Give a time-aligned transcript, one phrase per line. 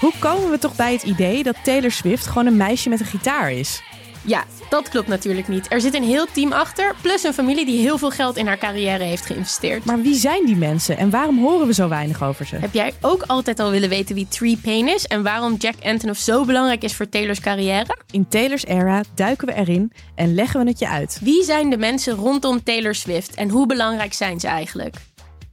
[0.00, 3.06] Hoe komen we toch bij het idee dat Taylor Swift gewoon een meisje met een
[3.06, 3.82] gitaar is?
[4.24, 5.72] Ja, dat klopt natuurlijk niet.
[5.72, 8.58] Er zit een heel team achter, plus een familie die heel veel geld in haar
[8.58, 9.84] carrière heeft geïnvesteerd.
[9.84, 12.56] Maar wie zijn die mensen en waarom horen we zo weinig over ze?
[12.56, 16.20] Heb jij ook altijd al willen weten wie Tree Payne is en waarom Jack Antonoff
[16.20, 17.96] zo belangrijk is voor Taylor's carrière?
[18.10, 21.18] In Taylor's era duiken we erin en leggen we het je uit.
[21.22, 24.96] Wie zijn de mensen rondom Taylor Swift en hoe belangrijk zijn ze eigenlijk?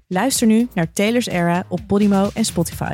[0.07, 2.93] Luister nu naar Taylor's era op Podimo en Spotify.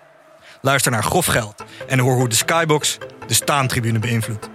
[0.61, 2.97] Luister naar Grof Geld en hoor hoe de Skybox
[3.27, 4.49] de staantribune beïnvloedt.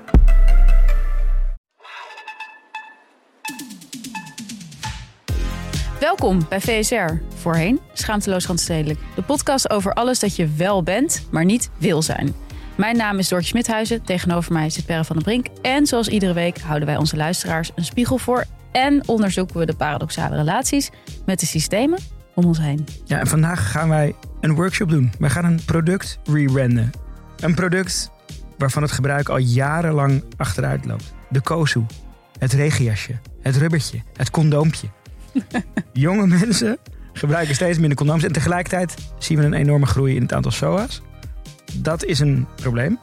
[6.01, 8.99] Welkom bij VSR, voorheen Schaamteloos Randstedelijk.
[9.15, 12.35] De podcast over alles dat je wel bent, maar niet wil zijn.
[12.77, 15.47] Mijn naam is Doortje Smithuizen, tegenover mij zit Perre van den Brink.
[15.63, 18.45] En zoals iedere week houden wij onze luisteraars een spiegel voor...
[18.73, 20.91] en onderzoeken we de paradoxale relaties
[21.25, 21.99] met de systemen
[22.37, 22.87] om ons heen.
[23.05, 25.13] Ja, en vandaag gaan wij een workshop doen.
[25.19, 26.91] Wij gaan een product re-renden.
[27.41, 28.11] Een product
[28.59, 31.15] waarvan het gebruik al jarenlang achteruit loopt.
[31.29, 31.85] De Kozu,
[32.39, 33.13] het regenjasje,
[33.43, 34.87] het rubbertje, het condoompje.
[35.93, 36.79] Jonge mensen
[37.13, 41.03] gebruiken steeds minder condooms en tegelijkertijd zien we een enorme groei in het aantal SOA's.
[41.75, 42.99] Dat is een probleem.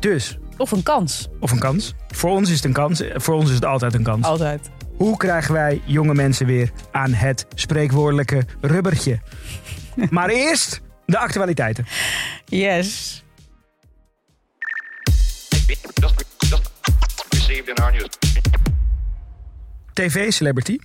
[0.00, 1.28] Dus, Of een kans.
[1.40, 1.94] of een kans.
[2.08, 3.02] Voor ons is het een kans.
[3.14, 4.24] Voor ons is het altijd een kans.
[4.26, 4.70] Altijd.
[4.96, 9.18] Hoe krijgen wij jonge mensen weer aan het spreekwoordelijke rubbertje?
[10.10, 11.86] maar eerst de actualiteiten.
[12.44, 13.22] Yes.
[19.92, 20.78] TV-celebrity.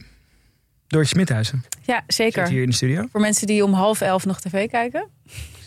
[0.87, 2.61] Doortje Smithuizen Ja, zit hier zeker.
[2.61, 3.07] in de studio.
[3.11, 5.09] Voor mensen die om half elf nog tv kijken,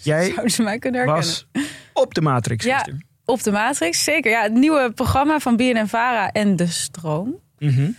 [0.02, 1.26] Jij zouden ze mij kunnen herkennen.
[1.28, 1.46] was
[1.92, 2.74] op de Matrix Ja.
[2.74, 3.06] gisteren.
[3.24, 4.30] Op de Matrix, zeker.
[4.30, 7.34] Ja, het nieuwe programma van BNN Vara en De Stroom.
[7.58, 7.90] Mhm.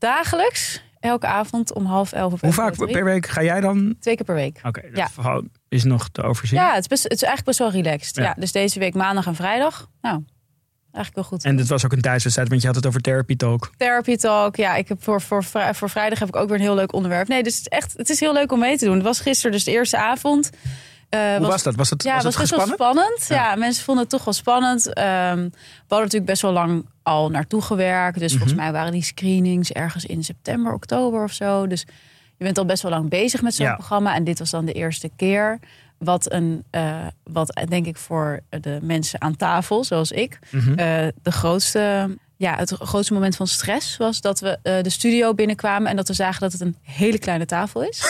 [0.00, 2.90] Dagelijks, elke avond om half elf op Hoe vaak 3.
[2.92, 3.94] per week ga jij dan?
[4.00, 4.60] Twee keer per week.
[4.62, 5.08] Oké, dat Ja.
[5.08, 6.58] verhaal is nog te overzien.
[6.58, 8.16] Ja, het is, best, het is eigenlijk best wel relaxed.
[8.16, 8.22] Ja.
[8.22, 8.34] Ja.
[8.38, 9.90] dus deze week maandag en vrijdag.
[10.00, 10.24] Nou,
[10.92, 11.44] eigenlijk wel goed.
[11.44, 13.70] En dit was ook een thuiswedstrijd, want je had het over Therapy Talk.
[13.76, 14.56] Therapy talk.
[14.56, 17.28] Ja, ik heb voor, voor, voor vrijdag heb ik ook weer een heel leuk onderwerp.
[17.28, 18.94] Nee, dus het is echt, het is heel leuk om mee te doen.
[18.94, 20.50] Het was gisteren dus de eerste avond.
[21.10, 21.74] Eh, Hoe was dat?
[21.74, 23.24] Was het, Ja, was het was best wel spannend.
[23.28, 23.54] Ja.
[23.56, 24.92] mensen vonden het toch wel spannend.
[24.92, 25.06] Ehm,
[25.36, 25.50] we
[25.88, 28.18] hadden natuurlijk best wel lang al naartoe gewerkt.
[28.18, 28.62] Dus volgens Mhm.
[28.62, 31.66] mij waren die screenings ergens in september, oktober of zo.
[31.66, 31.80] Dus
[32.36, 33.74] je bent al best wel lang bezig met zo'n Ja.
[33.74, 34.14] programma.
[34.14, 35.58] En dit was dan de eerste keer.
[35.98, 40.70] Wat, een, eh, wat denk ik voor de mensen aan tafel, zoals ik, Mhm.
[40.78, 45.90] eh, de grootste, ja, het grootste moment van stress was dat we de studio binnenkwamen
[45.90, 48.02] en dat we zagen dat het een hele kleine tafel is.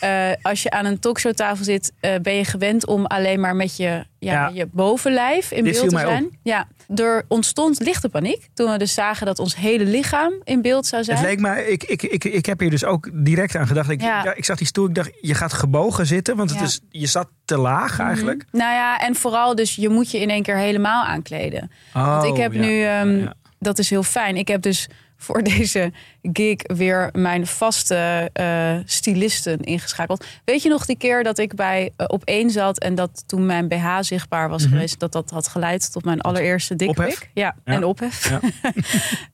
[0.00, 3.76] Eh, als je aan een talkshowtafel zit, eh, ben je gewend om alleen maar met
[3.76, 3.84] je,
[4.18, 4.50] ja, Ja.
[4.54, 6.38] je bovenlijf in Dit beeld te zijn.
[6.42, 10.86] Ja, er ontstond lichte paniek toen we dus zagen dat ons hele lichaam in beeld
[10.86, 11.16] zou zijn.
[11.18, 13.90] Het leek mij, ik, ik, ik, ik heb hier dus ook direct aan gedacht.
[13.90, 14.24] Ik, Ja.
[14.24, 14.34] ja.
[14.34, 17.28] ik zag die stoel, ik dacht, je gaat gebogen zitten, want het is, je zat
[17.44, 18.44] te laag eigenlijk.
[18.52, 21.70] Nou ja, en vooral dus je moet je in één keer helemaal aankleden.
[21.92, 23.26] Want ik Oh, heb nu, ehm,
[23.58, 24.36] dat is heel fijn.
[24.36, 25.92] Ik heb dus voor deze
[26.32, 30.24] gig weer mijn vaste eh stylisten ingeschakeld.
[30.44, 33.46] Weet je nog die keer dat ik bij eh, op één zat en dat toen
[33.46, 36.84] mijn BH zichtbaar was geweest, dat dat had geleid tot mijn allereerste Mhm.
[36.84, 37.30] Dikpik?
[37.34, 37.72] Ja, Ja.
[37.74, 38.28] en ophef.
[38.30, 38.40] Ja.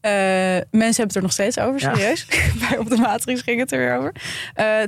[0.01, 0.11] Eh,
[0.71, 1.95] mensen hebben het er nog steeds over, Ja.
[1.95, 2.27] serieus.
[2.69, 4.13] bij op de Matrix ging het er weer over.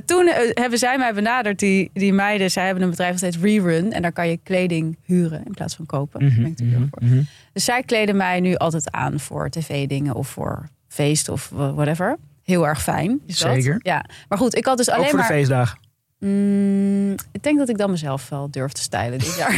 [0.05, 2.51] Toen hebben zij mij benaderd, die, die meiden.
[2.51, 3.93] Zij hebben een bedrijf dat heet Rerun.
[3.93, 6.19] En daar kan je kleding huren in plaats van kopen.
[6.19, 7.03] Ben ik voor.
[7.03, 7.21] Mhm.
[7.53, 11.94] Dus zij kleden mij nu altijd aan voor tv-dingen of voor feest of whatever.
[12.43, 13.21] Heel erg fijn.
[13.25, 13.53] Is dat.
[13.53, 13.79] Zeker.
[13.81, 14.05] Ja.
[14.29, 15.27] Maar goed, ik had dus alleen Ook voor maar.
[15.27, 15.79] de feestdagen.
[16.19, 19.55] Mm, ik denk dat ik dan mezelf wel durf te stylen dit jaar.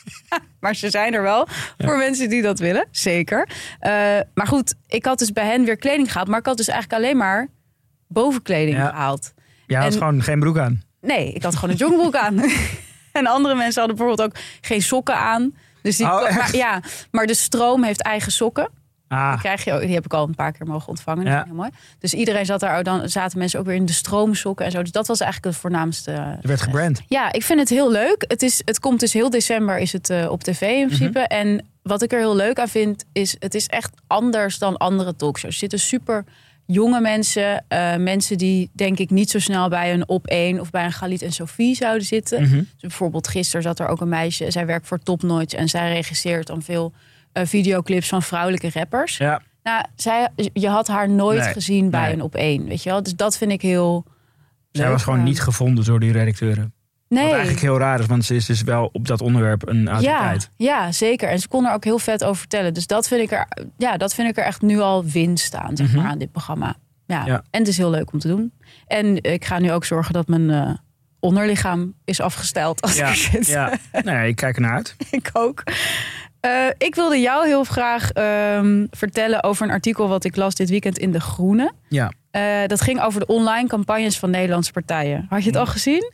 [0.60, 1.46] maar ze zijn er wel
[1.78, 3.48] voor mensen die dat willen, zeker.
[3.78, 3.90] Eh,
[4.34, 6.28] maar goed, ik had dus bij hen weer kleding gehaald.
[6.28, 7.48] Maar ik had dus eigenlijk alleen maar
[8.08, 8.86] bovenkleding Ja.
[8.88, 9.32] gehaald.
[9.66, 10.82] Je had En- gewoon geen broek aan.
[11.00, 12.38] Nee, ik had gewoon een jongbroek aan.
[13.12, 15.54] en andere mensen hadden bijvoorbeeld ook geen sokken aan.
[15.82, 16.36] Dus die, Oh, echt?
[16.36, 16.80] maar, ja,
[17.10, 18.68] maar de stroom heeft eigen sokken.
[19.12, 21.24] Ah, Die, krijg je ook, die heb ik al een paar keer mogen ontvangen.
[21.26, 21.44] Ja.
[21.46, 21.70] heel mooi.
[21.98, 24.82] Dus iedereen zat daar, dan zaten mensen ook weer in de stroomsokken en zo.
[24.82, 26.10] Dus dat was eigenlijk het voornaamste.
[26.10, 27.02] er werd gebrand.
[27.06, 28.24] Ja, ik vind het heel leuk.
[28.28, 31.18] Het, is, het komt dus heel december is het eh, op tv in principe.
[31.18, 31.40] Mhm.
[31.40, 35.16] En wat ik er heel leuk aan vind, is het is echt anders dan andere
[35.16, 35.52] talkshows.
[35.52, 36.24] Er zitten super
[36.66, 40.70] jonge mensen, eh, mensen die denk ik niet zo snel bij een op één of
[40.70, 42.42] bij een Galit en Sophie zouden zitten.
[42.42, 42.56] Mhm.
[42.56, 45.92] Dus bijvoorbeeld gisteren zat er ook een meisje, zij werkt voor Top Notch en zij
[45.92, 49.16] regisseert dan veel eh, videoclips van vrouwelijke rappers.
[49.16, 52.12] Ja, Nou, zij, je had haar nooit Nee, gezien bij nee.
[52.12, 53.02] een op één, weet je wel?
[53.02, 54.04] Dus dat vind ik heel.
[54.70, 55.24] zij leuk was gewoon aan.
[55.24, 56.72] niet gevonden door die redacteuren.
[57.08, 57.22] Nee.
[57.22, 59.90] Wat eigenlijk heel raar is, want ze is dus wel op dat onderwerp een ja,
[59.90, 60.50] autoriteit.
[60.56, 61.28] ja, zeker.
[61.28, 62.74] En ze kon er ook heel vet over vertellen.
[62.74, 63.48] Dus dat vind ik er,
[63.78, 65.96] ja, dat vind ik er echt nu al winst aan, zeg Mhm.
[65.96, 66.76] maar, aan dit programma.
[67.06, 67.24] Ja.
[67.26, 67.42] Ja.
[67.50, 68.52] En het is heel leuk om te doen.
[68.86, 70.70] En ik ga nu ook zorgen dat mijn eh,
[71.20, 73.46] onderlichaam is afgesteld als Ja, zit.
[73.46, 73.72] ja.
[74.04, 74.96] Ja, ik kijk ernaar uit.
[75.10, 75.62] ik ook.
[76.42, 80.70] Eh, ik wilde jou heel graag ehm, vertellen over een artikel wat ik las dit
[80.70, 81.72] weekend in De Groene.
[81.88, 82.12] Ja.
[82.30, 85.26] Eh, dat ging over de online campagnes van Nederlandse partijen.
[85.28, 86.12] Had je het al gezien?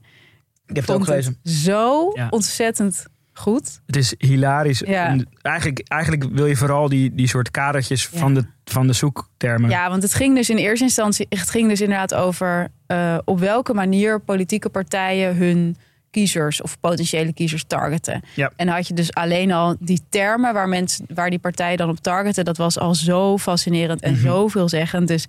[0.67, 1.39] Ik heb het ook gelezen.
[1.45, 2.27] zo Ja.
[2.31, 3.81] ontzettend goed.
[3.87, 4.79] Het is hilarisch.
[4.87, 5.07] Ja.
[5.07, 8.19] En Eigenlijk, eigenlijk wil je vooral die, die soort kadertjes Ja.
[8.19, 9.71] van, de, van de zoektermen.
[9.71, 13.39] Ja, want het ging dus in eerste instantie, het ging dus inderdaad over eh, op
[13.41, 15.77] welke manier politieke partijen hun
[16.19, 18.23] kiezers of potentiële kiezers targeten.
[18.35, 18.53] Ja.
[18.57, 21.99] En had je dus alleen al die termen waar mensen, waar die partijen dan op
[22.01, 24.23] targeten, dat was al zo fascinerend en Mhm.
[24.23, 25.09] zo veelzeggend.
[25.09, 25.27] Dus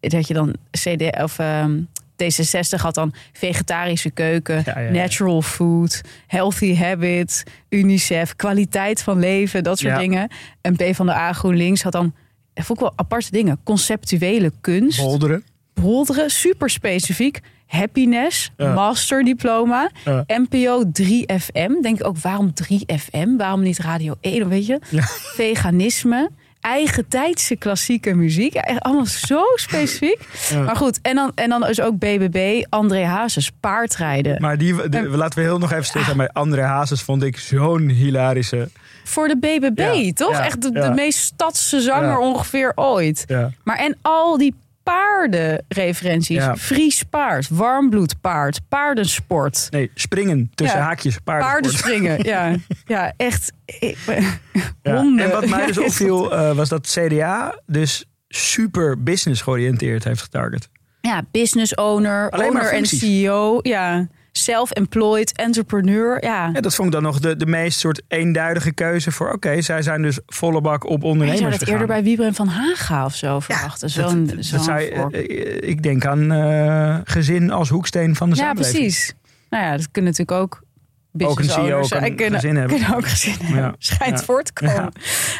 [0.00, 1.78] dat je dan CD of ehm,
[2.22, 4.90] D66 had dan vegetarische keuken, Ja, ja, ja.
[4.90, 10.28] natural food, healthy habits, UNICEF, kwaliteit van leven, dat soort dingen.
[10.60, 12.14] En P van de A GroenLinks had dan
[12.54, 13.58] vond ik wel aparte dingen.
[13.64, 14.98] Conceptuele kunst.
[14.98, 15.44] Bolderen.
[15.74, 17.40] Bolderen, super specifiek.
[17.70, 18.72] Happiness, Ja.
[18.74, 19.90] masterdiploma.
[20.04, 20.24] Ja.
[20.26, 21.82] NPO 3FM.
[21.82, 23.36] Denk ik ook, waarom 3FM?
[23.36, 24.48] Waarom niet Radio 1?
[24.48, 24.80] Weet je?
[24.88, 25.02] Ja.
[25.34, 26.30] Veganisme.
[26.60, 28.54] Eigen tijdse klassieke muziek.
[28.54, 30.18] Echt allemaal zo specifiek.
[30.50, 30.60] Ja.
[30.62, 32.64] Maar goed, en dan, en dan is ook BBB.
[32.68, 34.40] André Hazes, paardrijden.
[34.40, 34.74] Maar die,
[35.08, 37.02] laten we heel nog even stilstaan bij André Hazes.
[37.02, 38.68] Vond ik zo'n hilarische.
[39.04, 40.32] Voor de BBB, Ja, toch?
[40.32, 43.24] ja, Echt de, de meest stadse zanger ongeveer ooit.
[43.64, 44.54] Maar en al die
[44.90, 46.36] paardenreferenties.
[46.36, 46.56] Ja.
[46.56, 49.66] Fries paard, warmbloedpaard, paardensport.
[49.70, 50.84] Nee, springen tussen Ja.
[50.84, 51.18] haakjes.
[51.24, 52.54] Paardenspringen, ja.
[52.86, 53.52] Ja, echt.
[53.64, 54.24] ik ben-
[54.82, 54.96] Ja.
[55.02, 55.24] Honden.
[55.24, 60.68] En wat mij dus opviel, eh, was dat CDA dus super business georiënteerd heeft getarget.
[61.00, 62.86] Ja, business owner, Alleen owner en.
[62.86, 63.58] CEO.
[63.62, 66.24] Ja, self-employed, entrepreneur.
[66.24, 66.50] Ja.
[66.52, 69.32] Ja, dat vond ik dan nog de, de meest soort eenduidige keuze voor...
[69.32, 71.74] oké, zij zijn dus volle bak op ondernemers zou dat gegaan.
[71.80, 73.90] eerder bij Wiebren van Haga of zo verwachten.
[73.90, 75.12] Zo'n dat zo'n zou je- vorm.
[75.14, 78.78] eh, ik denk aan eh, gezin als hoeksteen van de Ja, samenleving.
[78.82, 79.14] precies.
[79.50, 80.62] Nou ja, dat kunnen natuurlijk ook
[81.18, 82.76] Ook een CEO owners kan kunnen, gezin hebben.
[82.78, 83.56] kunnen ook gezin hebben.
[83.62, 83.74] Ja.
[83.78, 84.24] Schijnt Ja.
[84.24, 84.92] voor te komen.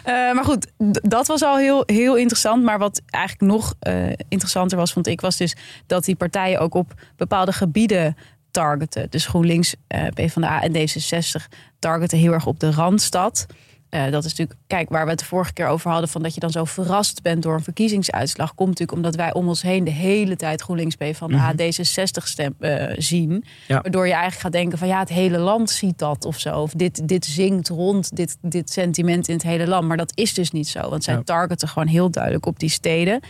[0.04, 2.62] Eh, maar goed, d- dat was al heel, heel interessant.
[2.64, 5.56] Maar wat eigenlijk nog eh, interessanter was, vond ik, was dus
[5.87, 8.16] dat die partijen ook op bepaalde gebieden
[8.50, 9.06] targeten.
[9.11, 11.47] Dus GroenLinks, eh PvdA en D66
[11.79, 13.47] targeten heel erg op de Randstad.
[13.88, 16.35] Eh, dat is natuurlijk, kijk, waar we het de vorige keer over hadden, van dat
[16.35, 19.85] je dan zo verrast bent door een verkiezingsuitslag, komt natuurlijk omdat wij om ons heen
[19.85, 23.44] de hele tijd GroenLinks, PvdA, D66 stem, eh, zien.
[23.69, 23.81] Ja.
[23.81, 26.61] Waardoor je eigenlijk gaat denken van ja, het hele land ziet dat of zo.
[26.61, 29.88] Of dit, dit zingt rond, dit, dit sentiment in het hele land.
[29.88, 31.23] Maar dat is dus niet zo, want zij Ja.
[31.25, 33.20] targeten gewoon heel duidelijk op die steden.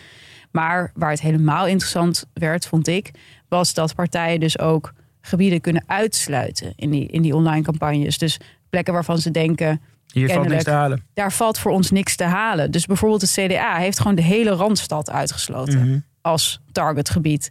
[0.50, 3.10] Maar waar het helemaal interessant werd, vond ik,
[3.48, 8.18] was dat partijen dus ook gebieden kunnen uitsluiten in die, in die online campagnes.
[8.18, 8.38] Dus
[8.70, 9.80] plekken waarvan ze denken,
[10.12, 11.02] Hier valt niks te halen.
[11.14, 12.70] daar valt voor ons niks te halen.
[12.70, 15.98] Dus bijvoorbeeld het CDA heeft gewoon de hele Randstad uitgesloten Mhm.
[16.20, 17.50] als targetgebied.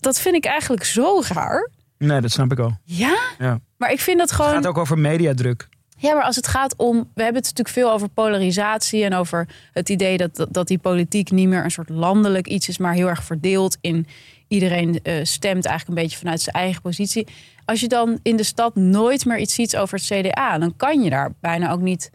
[0.00, 1.70] Dat vind ik eigenlijk zo raar.
[1.98, 2.78] Nee, dat snap ik al.
[2.84, 3.16] Ja?
[3.38, 3.58] Ja.
[3.76, 4.52] Maar ik vind dat Het gewoon...
[4.54, 5.68] gaat ook over mediadruk.
[5.98, 6.96] Ja, maar als het gaat om.
[6.96, 11.30] We hebben het natuurlijk veel over polarisatie en over het idee dat, dat die politiek
[11.30, 14.06] niet meer een soort landelijk iets is, maar heel erg verdeeld in.
[14.48, 17.26] Iedereen eh, stemt eigenlijk een beetje vanuit zijn eigen positie.
[17.64, 21.02] Als je dan in de stad nooit meer iets ziet over het CDA, dan kan
[21.02, 22.10] je daar bijna ook niet.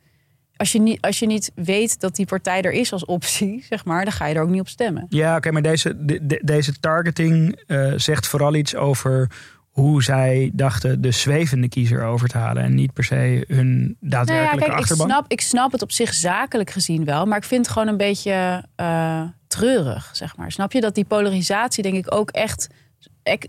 [0.55, 3.85] Als je niet, als je niet weet dat die partij er is als optie, zeg
[3.85, 5.05] maar, dan ga je er ook niet op stemmen.
[5.09, 9.31] Ja, oké, maar deze, de- de- deze targeting eh, zegt vooral iets over
[9.71, 12.63] hoe zij dachten de zwevende kiezer over te halen.
[12.63, 15.07] En niet per se hun Nou ja, daadwerkelijke kijk, ik achterban.
[15.07, 17.25] snap, ik snap het op zich zakelijk gezien wel.
[17.25, 20.51] Maar ik vind het gewoon een beetje eh, treurig, zeg maar.
[20.51, 22.67] Snap je dat die polarisatie, denk ik, ook echt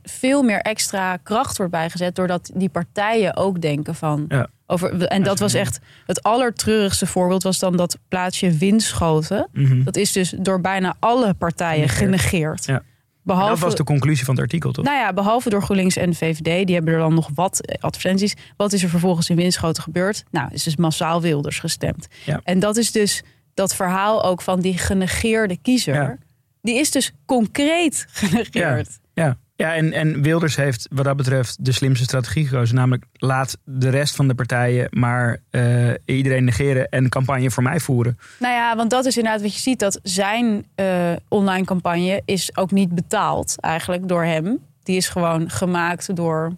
[0.02, 2.14] veel meer extra kracht wordt bijgezet.
[2.14, 4.24] doordat die partijen ook denken van.
[4.28, 4.46] Ja.
[4.66, 9.48] Over, en dat was echt het allertreurigste voorbeeld, was dan dat plaatsje Winschoten.
[9.52, 9.82] Mhm.
[9.82, 12.64] Dat is dus door bijna alle partijen Genegeerd.
[12.64, 12.82] Ja.
[13.24, 14.84] Behalve, Dat was de conclusie van het artikel, toch?
[14.84, 16.66] nou ja, behalve door GroenLinks en VVD.
[16.66, 18.34] Die hebben er dan nog wat advertenties.
[18.56, 20.24] Wat is er vervolgens in Winschoten gebeurd?
[20.30, 22.06] Nou, is dus massaal Wilders gestemd.
[22.24, 22.40] Ja.
[22.44, 23.22] En dat is dus
[23.54, 25.94] dat verhaal ook van die genegeerde kiezer.
[25.94, 26.16] Ja.
[26.62, 28.98] Die is dus concreet genegeerd.
[29.14, 32.74] Ja, Ja, en, en Wilders heeft wat dat betreft de slimste strategie gekozen.
[32.74, 37.80] Namelijk laat de rest van de partijen maar eh, iedereen negeren en campagne voor mij
[37.80, 38.18] voeren.
[38.38, 39.78] Nou ja, want dat is inderdaad wat je ziet.
[39.78, 44.58] Dat zijn eh, online campagne is ook niet betaald eigenlijk door hem.
[44.82, 46.56] Die is gewoon gemaakt door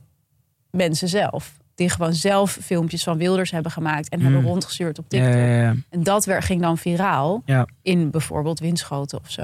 [0.71, 1.53] mensen zelf.
[1.75, 4.49] Die gewoon zelf filmpjes van Wilders hebben gemaakt en hebben Hmm.
[4.49, 5.33] rondgestuurd op TikTok.
[5.33, 5.75] ja, ja.
[5.91, 7.43] En dat wer- ging dan viraal
[7.83, 9.43] in bijvoorbeeld Winschoten of zo.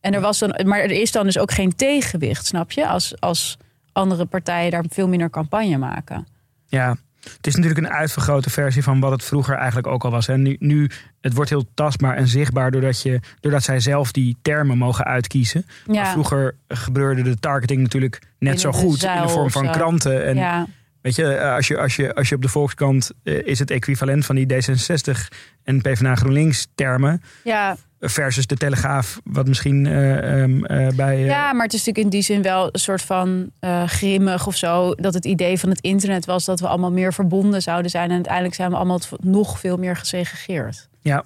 [0.00, 2.88] En er was dan, maar er is dan dus ook geen tegenwicht, snap je?
[2.88, 3.56] Als, als
[3.92, 6.26] andere partijen daar veel minder campagne maken.
[6.66, 6.96] Ja,
[7.36, 10.28] het is natuurlijk een uitvergrote versie van wat het vroeger eigenlijk ook al was.
[10.28, 14.36] En nu, nu het wordt heel tastbaar en zichtbaar doordat, je, doordat zij zelf die
[14.42, 15.64] termen mogen uitkiezen.
[15.86, 19.70] Maar Ja, vroeger gebeurde de targeting natuurlijk net zo Binnen goed in de vorm van
[19.70, 20.26] kranten.
[20.26, 20.66] En ja,
[21.02, 23.70] weet je, eh, als je, als je, als je op de Volkskrant eh, is het
[23.70, 25.28] equivalent van die D66
[25.62, 31.18] en PvdA GroenLinks termen ja, versus de Telegraaf, wat misschien eh, ehm, eh, bij...
[31.18, 33.50] ja, maar het is natuurlijk in die zin wel een soort van
[33.86, 34.94] grimmig of zo.
[34.94, 38.08] Dat het idee van het internet was dat we allemaal meer verbonden zouden zijn.
[38.08, 40.88] En uiteindelijk zijn we allemaal nog veel meer gesegregeerd.
[41.00, 41.24] Ja.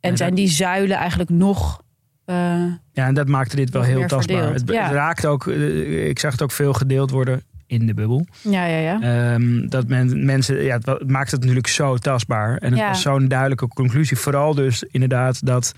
[0.00, 1.84] En zijn die zuilen eigenlijk nog...
[2.92, 4.42] Ja, en dat maakte dit wel heel tastbaar.
[4.42, 4.92] verdeeld, Het, ja.
[4.92, 8.26] raakte ook, ik zag het ook veel gedeeld worden in de bubbel.
[8.42, 9.00] ja, ja, ja.
[9.32, 12.56] Ehm, dat men, mensen, ja, het, maakt het natuurlijk zo tastbaar.
[12.56, 12.88] En het Ja.
[12.88, 14.16] was zo'n duidelijke conclusie.
[14.16, 15.74] Vooral dus inderdaad dat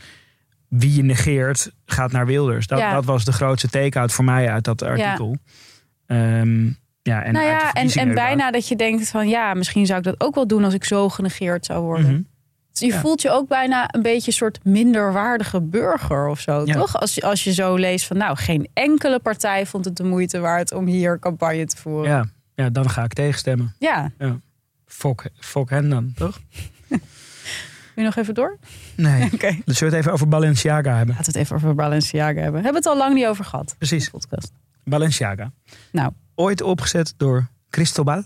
[0.68, 2.66] wie je negeert gaat naar Wilders.
[2.66, 2.92] Dat, Ja.
[2.92, 5.36] dat was de grootste take-out voor mij uit dat artikel.
[6.06, 6.66] Ehm,
[7.02, 10.20] ja, en nou ja, en, bijna dat je denkt van ja, misschien zou ik dat
[10.20, 12.12] ook wel doen als ik zo genegeerd zou worden.
[12.12, 12.22] Mhm.
[12.78, 13.00] Je Ja.
[13.00, 16.74] voelt je ook bijna een beetje een soort minderwaardige burger of zo, Ja.
[16.74, 17.00] toch?
[17.00, 20.38] Als je, als je zo leest van nou, geen enkele partij vond het de moeite
[20.38, 22.10] waard om hier campagne te voeren.
[22.10, 23.74] Ja, ja, dan ga ik tegenstemmen.
[23.78, 24.10] Ja.
[24.86, 26.38] Fok, fok hen dan, toch?
[26.88, 26.98] Wil
[27.94, 28.58] je nog even door?
[28.96, 29.24] Nee.
[29.34, 29.58] Oké.
[29.64, 31.14] Dus zullen we het even over Balenciaga hebben?
[31.16, 32.62] Laten we het even over Balenciaga hebben.
[32.62, 33.74] Hebben we het al lang niet over gehad?
[33.78, 34.08] Precies.
[34.10, 34.52] podcast.
[34.84, 35.52] Balenciaga.
[35.92, 36.12] Nou.
[36.34, 38.22] Ooit opgezet door Cristobal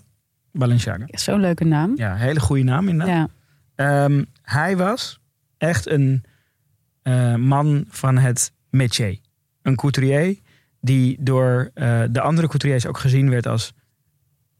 [0.53, 1.05] Balenciaga.
[1.07, 1.93] Ja, Zo'n leuke naam.
[1.97, 3.17] Ja, hele goede naam inderdaad.
[3.17, 3.29] Ja.
[3.75, 5.21] Ehm, hij was
[5.59, 6.25] echt een
[7.03, 9.19] eh, man van het métier.
[9.63, 10.39] Een couturier
[10.81, 13.73] die door eh, de andere couturiers ook gezien werd als...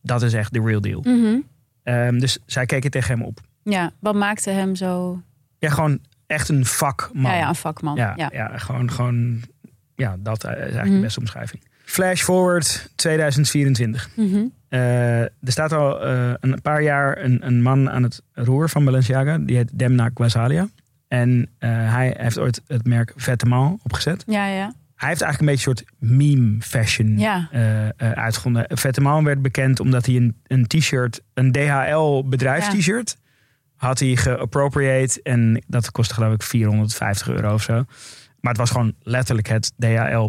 [0.03, 1.01] dat is echt de real deal.
[1.01, 1.41] Mhm.
[1.83, 3.41] Ehm, dus zij keken tegen hem op.
[3.63, 5.23] ja, wat maakte hem zo...
[5.59, 7.31] Ja, gewoon echt een vakman.
[7.33, 7.97] Ja, ja, een vakman.
[7.97, 8.29] Ja, Ja.
[8.33, 8.59] ja.
[8.59, 9.43] gewoon, gewoon...
[9.95, 10.95] Ja, dat is eigenlijk Mhm.
[10.95, 11.63] de beste omschrijving.
[11.93, 14.09] Flash forward 2024.
[14.17, 14.45] Mhm.
[14.69, 18.85] Eh, er staat al eh, een paar jaar een, een man aan het roer van
[18.85, 19.39] Balenciaga.
[19.39, 20.69] Die heet Demna Gvasalia.
[21.09, 24.25] En eh, hij heeft ooit het merk Vêtement opgezet.
[24.27, 24.73] ja, ja.
[24.95, 27.49] Hij heeft eigenlijk een beetje een soort meme fashion Ja.
[27.51, 28.67] eh, uitgevonden.
[28.79, 33.17] Vêtement werd bekend omdat hij een, een t-shirt, een DHL bedrijfst-t-shirt,
[33.77, 35.21] had hij geappropriate.
[35.23, 37.85] En dat kostte geloof ik 450 euro of zo.
[38.41, 40.29] Maar het was gewoon letterlijk het DHL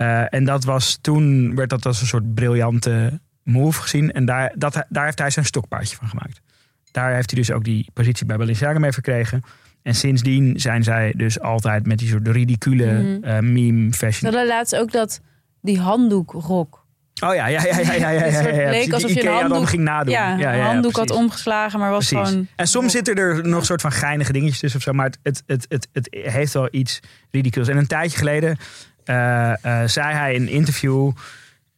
[0.00, 4.12] Eh, en dat was toen, werd dat als een soort briljante move gezien.
[4.12, 6.40] En daar, dat, daar heeft hij zijn stokpaardje van gemaakt.
[6.90, 9.42] Daar heeft hij dus ook die positie bij Balenciaga mee verkregen.
[9.82, 14.32] En sindsdien zijn zij dus altijd met die soort ridicule eh, meme fashion.
[14.32, 15.20] hadden laatst ook dat,
[15.60, 16.86] die handdoekrok.
[17.24, 19.82] Oh ja, ja, ja, ja, ja, ja, leek alsof je een Ikea dan handdoek- ging
[19.82, 20.12] nadoen.
[20.12, 22.28] Ja, een handdoek had omgeslagen, maar was Precies.
[22.28, 22.46] gewoon...
[22.56, 25.42] En soms zitten er nog soort van geinige dingetjes tussen of zo, maar het, het,
[25.46, 27.68] het, het, het heeft wel iets ridicules.
[27.68, 28.56] En een tijdje geleden
[29.88, 31.10] zei hij in een interview: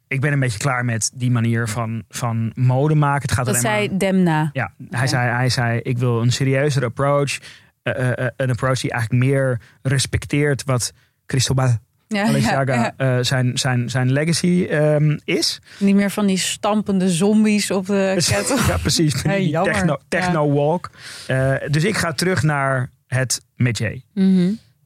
[0.09, 3.23] Ik ben een beetje klaar met die manier van, van mode maken.
[3.23, 3.99] Het gaat Dat alleen zei maar.
[3.99, 4.51] Demna.
[4.53, 5.07] Ja, hij, Ja.
[5.07, 7.39] zei, hij zei: Ik wil een serieuzere approach.
[7.83, 10.93] Eh, eh, eh, een approach die eigenlijk meer respecteert wat
[11.27, 11.77] Cristobal
[12.09, 15.61] Ja, Balenciaga ja, eh, zijn, zijn, zijn legacy ehm, is.
[15.79, 18.17] Niet meer van die stampende zombies op de.
[18.69, 19.23] Ja, precies.
[19.23, 20.91] Hey, Die techno, techno walk.
[21.27, 24.03] Eh, dus ik ga terug naar het métier.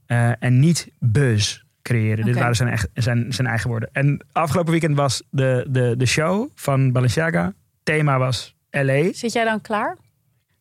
[0.07, 2.25] Eh, en niet buzz creëren.
[2.25, 3.89] Dit waren zijn, eigen- zijn, zijn eigen woorden.
[3.93, 7.53] En afgelopen weekend was de, de, de show van Balenciaga.
[7.83, 9.13] Thema was LA.
[9.13, 9.97] Zit jij dan klaar?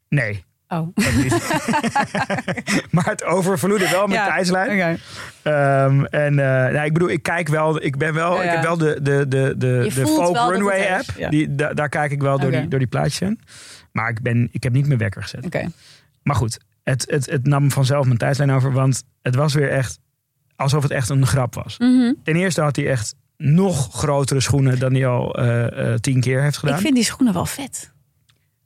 [0.10, 0.44] Nee.
[0.68, 0.88] Oh.
[2.92, 5.00] maar het overvloedde wel met Ja, tijdslijn.
[5.42, 8.62] Ehm, en eh, nou, ik bedoel, ik kijk wel, ik ben wel, Ja, ik heb
[8.64, 11.30] wel de, de, de, de, de Folk Runway app.
[11.32, 13.34] Die, da- daar kijk ik wel door, die, door die plaatjes.
[13.92, 15.46] Maar ik, ben, ik heb niet mijn wekker gezet.
[15.46, 15.68] Oké.
[16.24, 18.72] Maar goed, het, het, het nam vanzelf mijn tijdslijn over.
[18.72, 20.00] Want het was weer echt
[20.56, 21.78] alsof het echt een grap was.
[21.78, 22.14] Mhm.
[22.24, 26.42] Ten eerste had hij echt nog grotere schoenen dan hij al eh, eh, tien keer
[26.42, 26.76] heeft gedaan.
[26.76, 27.94] Ik vind die schoenen wel vet.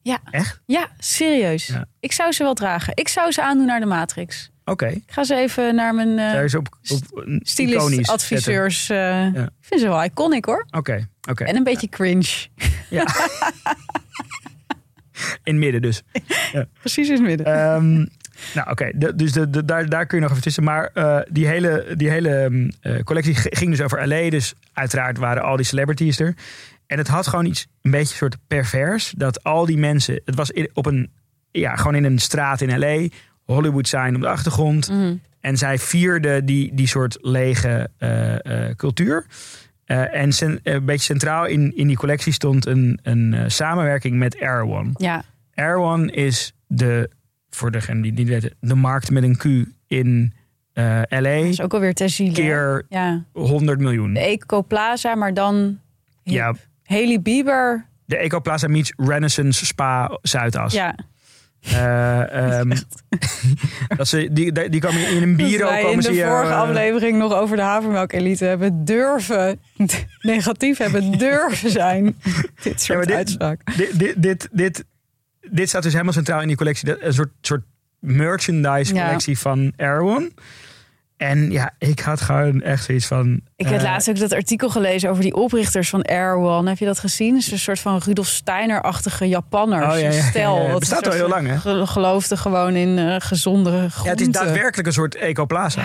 [0.02, 0.20] Ja.
[0.32, 0.62] Echt?
[0.66, 1.68] Ja, serieus.
[1.68, 1.86] Ja.
[2.00, 2.92] Ik zou ze wel dragen.
[2.96, 4.52] Ik zou ze aandoen naar de Matrix.
[4.66, 4.86] Oké.
[4.88, 7.00] Ik ga ze even naar mijn is op, op
[7.42, 8.90] stylist-adviseurs.
[8.90, 10.66] eh, Ik vind ze wel iconic hoor.
[10.72, 11.44] Oké, oké.
[11.44, 12.48] En een beetje cringe.
[12.90, 13.06] Ja.
[15.44, 16.02] In het midden dus.
[16.80, 17.46] Precies in het midden.
[17.46, 18.06] Ehm,
[18.56, 18.92] Nou, oké.
[19.16, 20.64] Dus de, de- daar, daar kun je nog even tussen.
[20.64, 24.30] Maar eh, die hele, die hele mm, eh, collectie ging dus over LA.
[24.30, 26.34] Dus uiteraard waren al die celebrities er.
[26.88, 29.14] En het had gewoon iets een beetje soort pervers.
[29.18, 30.22] Dat al die mensen...
[30.26, 31.10] Het was in- op een...
[31.52, 33.08] Ja, gewoon in een straat in LA.
[33.44, 34.90] Hollywood sign op de achtergrond.
[34.90, 35.16] Mhm.
[35.40, 39.26] En zij vierden die, die soort lege eh, cultuur.
[39.86, 40.32] En
[40.64, 44.90] een beetje centraal in, in die collectie stond een, een samenwerking met Air One.
[44.94, 45.24] Ja,
[45.56, 47.10] Air One is de,
[47.50, 49.44] voor degene die het niet weten, de markt met een Q
[49.88, 50.34] in
[50.74, 51.20] eh, LA.
[51.22, 52.34] dat is ook alweer ziele.
[52.34, 54.14] Keer Ja, 100 miljoen.
[54.14, 55.80] de Eco Plaza, maar dan
[56.24, 56.34] hip.
[56.34, 56.54] Ja,
[56.84, 57.86] Haley Bieber.
[58.06, 60.74] de Ecoplaza meets Renaissance Spa Zuidas.
[60.74, 60.96] Ja,
[61.62, 62.70] Eh, ehm,
[63.98, 65.70] dat ze, die, die komen in een bureau.
[65.72, 69.60] wij in komen de ze vorige eh, aflevering nog over de havermelk-elite hebben durven,
[70.22, 72.16] negatief hebben durven zijn.
[72.64, 73.78] Dit soort maar dit- uitspraak.
[73.78, 74.86] dit, dit, dit, dit,
[75.52, 77.06] dit staat dus helemaal centraal in die collectie.
[77.06, 77.64] Een soort, soort
[78.00, 79.04] merchandise Ja.
[79.06, 80.32] collectie van One.
[81.18, 83.42] En ja, ik had gewoon echt zoiets van...
[83.56, 86.70] Ik heb eh, laatst ook dat artikel gelezen over die oprichters van Air One.
[86.70, 87.34] Heb je dat gezien?
[87.36, 89.94] Het is een soort van Rudolf Steiner-achtige Japanners.
[89.96, 90.56] Oh, ja, Stel.
[90.58, 90.70] ja, ja.
[90.72, 91.58] dat Bestaat al heel lang, hè?
[91.58, 94.04] ge- Geloofde gewoon in eh, gezonde groenten.
[94.04, 95.82] Ja, het is daadwerkelijk een soort Ecoplaza.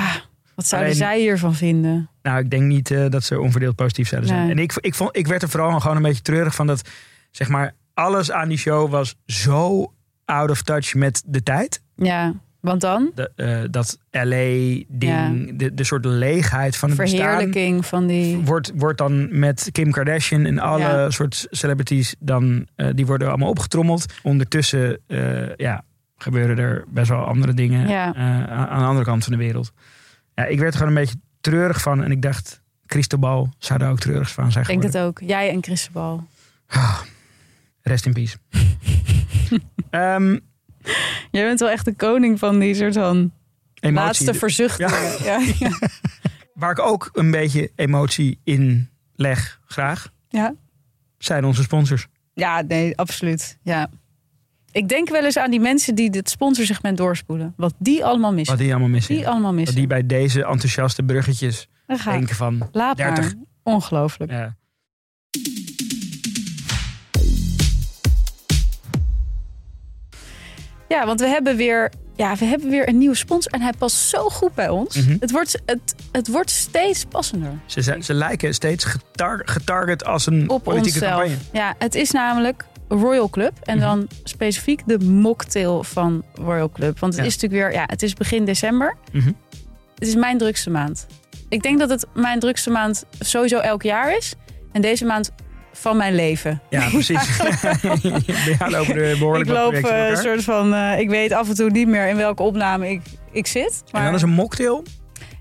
[0.54, 2.08] Wat zouden Alleen- zij hiervan vinden?
[2.23, 4.42] Nou, ik denk niet eh, dat ze onverdeeld positief zouden zijn.
[4.42, 4.50] Nee.
[4.50, 6.88] En ik, ik, vond, ik werd er vooral gewoon een beetje treurig van dat,
[7.30, 9.92] zeg maar, alles aan die show was zo
[10.24, 11.82] out of touch met de tijd.
[11.96, 13.10] Ja, want dan?
[13.14, 17.18] De, eh, dat LA-ding, de, de soort leegheid van het bestaan.
[17.20, 18.36] Verheerlijking van die...
[18.38, 21.10] Wordt, wordt dan met Kim Kardashian en alle Ja.
[21.10, 24.12] soort celebrities, dan, eh, die worden allemaal opgetrommeld.
[24.22, 25.84] Ondertussen eh, ja,
[26.16, 28.14] gebeuren er best wel andere dingen Ja.
[28.68, 29.72] aan de andere kant van de wereld.
[30.34, 33.90] Ja, ik werd er gewoon een beetje treurig van en ik dacht, Christobal zou daar
[33.90, 35.20] ook treurig van zijn Ik denk het ook.
[35.20, 36.26] Jij en Christobal.
[37.84, 38.36] Rest in peace.
[39.90, 40.38] Ehm,
[41.30, 43.32] Jij bent wel echt de koning van die soort van
[43.80, 44.04] emotie.
[44.06, 44.92] laatste verzuchtingen.
[45.24, 45.40] Ja.
[45.58, 45.78] Ja,
[46.54, 50.54] Waar ik ook een beetje emotie in leg, graag, ja.
[51.18, 52.06] zijn onze sponsors.
[52.34, 53.58] Ja, nee, absoluut.
[53.62, 53.90] Ja.
[54.70, 57.54] Ik denk wel eens aan die mensen die dit sponsorsegment doorspoelen.
[57.56, 58.54] Wat die allemaal missen.
[58.56, 59.14] Wat die allemaal missen.
[59.14, 59.76] Die allemaal missen.
[59.76, 61.68] die bij deze enthousiaste bruggetjes
[62.04, 62.68] denken van...
[62.72, 63.24] Laat 30.
[63.24, 63.34] maar.
[63.62, 64.30] Ongelooflijk.
[64.30, 64.56] Ja.
[70.88, 73.52] Ja, want we hebben weer, ja, we hebben weer een nieuwe sponsor.
[73.52, 74.97] En hij past zo goed bij ons.
[74.97, 75.16] Mhm.
[75.20, 77.52] het, wordt, het, het wordt steeds passender.
[77.66, 81.20] Ze, zijn- ze lijken steeds getar getarget als een Op politieke onszelf.
[81.20, 81.42] campagne.
[81.52, 83.52] Ja, het is namelijk Royal Club.
[83.62, 83.86] En Mhm.
[83.86, 86.99] dan specifiek de mocktail van Royal Club.
[86.99, 87.28] Want het Ja.
[87.28, 88.97] is natuurlijk weer, ja, het is begin december.
[89.12, 89.32] Mhm.
[89.94, 91.06] Het is mijn drukste maand.
[91.49, 94.34] Ik denk dat het mijn drukste maand sowieso elk jaar is.
[94.73, 95.30] En deze maand
[95.75, 96.60] van mijn leven.
[96.71, 97.37] Ja, precies.
[98.58, 100.17] Jou lopen er behoorlijk ik loop eh, een elkaar.
[100.17, 103.00] soort van, eh, ik weet af en toe niet meer in welke opname ik,
[103.32, 103.82] ik zit.
[103.91, 104.82] Maar En dan is een mocktail.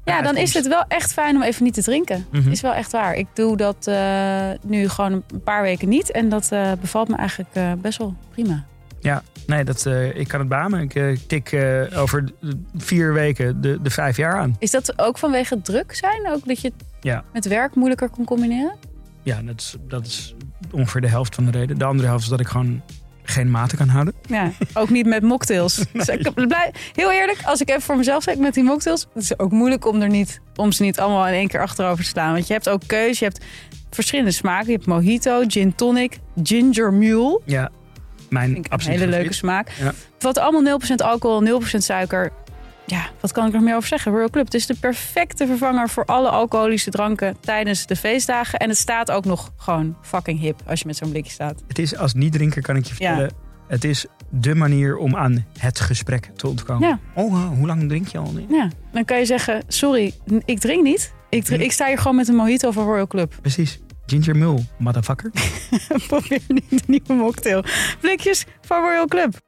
[0.06, 2.26] ja, dan is het wel echt fijn om even niet te drinken.
[2.32, 2.52] Mhm.
[2.52, 3.16] Is wel echt waar.
[3.16, 6.12] Ik doe dat eh, nu gewoon een paar weken niet.
[6.12, 8.64] En dat eh, bevalt me eigenlijk eh, best wel prima.
[9.00, 10.80] Ja, nee, dat, eh, ik kan het beamen.
[10.82, 12.24] Ik eh, tik eh, over
[12.78, 14.56] vier weken de, de vijf jaar aan.
[14.60, 16.30] Is dat ook vanwege druk zijn?
[16.30, 17.24] Ook dat je het Ja.
[17.34, 18.74] met werk moeilijker kon combineren?
[19.24, 20.36] Ja, dat is, dat is
[20.72, 21.78] ongeveer de helft van de reden.
[21.78, 22.82] De andere helft is dat ik gewoon
[23.24, 24.14] geen maten kan houden.
[24.28, 25.86] Ja, ook niet met mocktails.
[25.94, 26.32] Dus ik
[26.94, 29.86] heel eerlijk, als ik even voor mezelf zeg met die mocktails, het is ook moeilijk
[29.86, 32.34] om, er niet, om ze niet allemaal in één keer achterover te slaan.
[32.34, 33.46] Want je hebt ook keus, je hebt
[33.90, 34.66] verschillende smaken.
[34.68, 37.42] Je hebt mojito, gin tonic, ginger mule.
[37.46, 37.72] Ja,
[38.30, 39.70] mijn ik een absoluut hele leuke smaak.
[39.70, 39.94] Ja.
[40.20, 42.32] Wat allemaal 0% alcohol, 0% suiker.
[42.86, 44.12] Ja, wat kan ik nog meer over zeggen?
[44.12, 44.46] Royal Club.
[44.46, 48.60] Het is de perfecte vervanger voor alle alcoholische dranken tijdens de feestdagen.
[48.60, 51.64] En het staat ook nog gewoon fucking hip als je met zo'n blikje staat.
[51.68, 53.08] Het is als niet-drinker, kan ik je Ja.
[53.08, 53.32] vertellen.
[53.68, 56.88] Het is de manier om aan het gesprek te ontkomen.
[56.88, 57.00] Ja.
[57.16, 58.32] Oh, eh, hoe lang drink je al?
[58.32, 58.50] niet?
[58.50, 60.14] Ja, dan kan je zeggen, sorry,
[60.46, 61.14] ik drink niet.
[61.30, 63.34] Ik, drink- ik sta hier gewoon met een mojito van Royal Club.
[63.42, 63.80] Precies.
[64.06, 65.32] Ginger Mule, motherfucker.
[66.08, 67.64] Probeer niet de nieuwe mocktail.
[68.02, 69.40] Blikjes van Royal Club.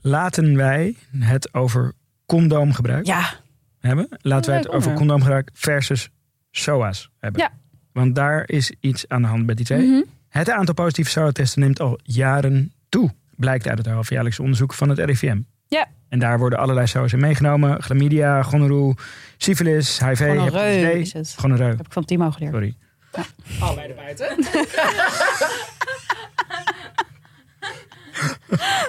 [0.00, 1.92] Laten wij het over
[2.26, 3.34] condoomgebruik Ja,
[3.80, 4.08] hebben.
[4.10, 6.10] Laten wij het over condoomgebruik versus
[6.50, 7.40] SOA's hebben.
[7.40, 7.50] Ja.
[7.92, 9.86] Want daar is iets aan de hand met die twee.
[9.86, 10.02] Mhm.
[10.28, 13.10] Het aantal positieve SOA-testen neemt al jaren toe.
[13.36, 15.40] Blijkt uit het halfjaarlijkse onderzoek van het RIVM.
[15.66, 15.86] Ja.
[16.08, 17.82] En daar worden allerlei SOA's in meegenomen.
[17.82, 18.94] Chlamydia, gonorroe,
[19.36, 21.34] syfilis, HIV, hepatitis is het.
[21.38, 22.52] Gonoreu, heb ik van Timo geleerd.
[22.52, 22.74] sorry.
[23.10, 23.24] Hey,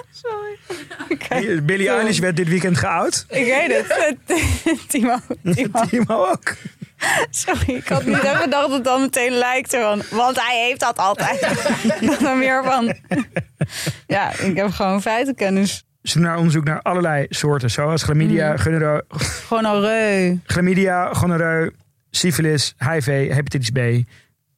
[0.30, 1.86] Sorry.
[1.88, 3.24] Eilish werd dit weekend geout.
[3.28, 4.16] Ik weet het.
[4.90, 5.16] Timo.
[5.52, 5.80] Timo.
[5.90, 6.54] Timo ook.
[7.30, 9.76] Sorry, ik had niet even gedacht dat het dan meteen lijkt.
[10.10, 11.48] Want hij heeft dat altijd.
[12.22, 12.94] dan meer van...
[14.06, 15.84] Ja, ik heb gewoon feitenkennis.
[16.02, 20.36] Ze doen naar onderzoek naar allerlei soorten, zoals chlamydia, gonoreu, Gewoon al reu.
[20.46, 21.70] chlamydia, gonoreu,
[22.10, 23.78] syfilis, HIV, hepatitis B.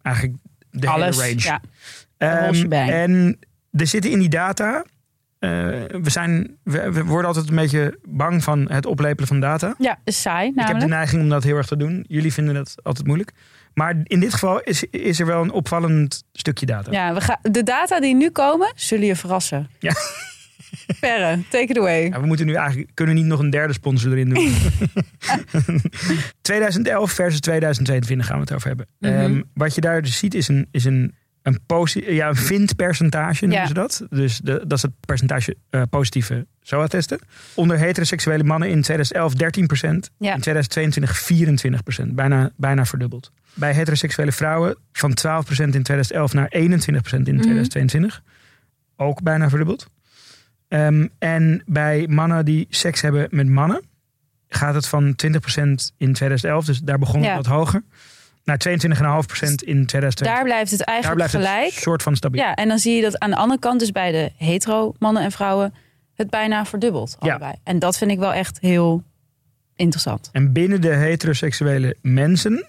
[0.02, 0.36] Eigenlijk
[0.70, 1.16] de Alles.
[1.22, 1.42] hele range.
[1.42, 1.60] Ja.
[2.18, 3.38] Ehm, en
[3.72, 4.84] er zitten in die data.
[5.42, 5.50] Eh,
[6.02, 9.74] we, zijn, we, we worden altijd een beetje bang van het oplepelen van data.
[9.78, 12.04] ja, is saai Ik heb de neiging om dat heel erg te doen.
[12.08, 13.32] Jullie vinden dat altijd moeilijk.
[13.74, 16.90] Maar in dit geval is, is er wel een opvallend stukje data.
[16.90, 19.68] Ja, we gaan, de data die nu komen, zullen je verrassen.
[19.78, 19.92] Ja.
[21.00, 22.08] Perre, take it away.
[22.08, 24.54] Ja, we moeten nu eigenlijk kunnen niet nog een derde sponsor erin doen.
[26.42, 28.86] 2011 versus 2022 gaan we het over hebben.
[28.98, 29.12] Mhm.
[29.12, 31.60] Ehm, wat je daar dus ziet is een, is een, een,
[32.14, 33.66] ja, een vindpercentage noemen Ja.
[33.66, 34.06] ze dat.
[34.10, 37.18] Dus de, dat is het percentage eh, positieve SOA-testen.
[37.54, 39.68] Onder heteroseksuele mannen in 2011 13
[40.18, 40.34] Ja.
[40.34, 43.32] In 2022 24% Bijna, bijna verdubbeld.
[43.54, 45.14] Bij heteroseksuele vrouwen van 12%
[45.56, 48.22] in 2011 naar 21% in 2022.
[48.96, 49.86] Ook bijna verdubbeld.
[50.68, 53.82] Ehm, en bij mannen die seks hebben met mannen
[54.48, 57.82] gaat het van 20% in 2011, dus daar begon het wat hoger,
[58.44, 60.26] naar 22,5% in 2022.
[60.26, 61.74] Daar blijft het Daar eigenlijk blijft gelijk.
[61.74, 62.42] het soort van stabiel.
[62.42, 65.22] Ja, en dan zie je dat aan de andere kant, dus bij de hetero mannen
[65.22, 65.74] en vrouwen,
[66.14, 67.16] het bijna verdubbelt.
[67.20, 67.30] Ja.
[67.30, 67.52] Allebei.
[67.64, 69.02] En dat vind ik wel echt heel
[69.76, 70.28] interessant.
[70.32, 72.66] En binnen de heteroseksuele mensen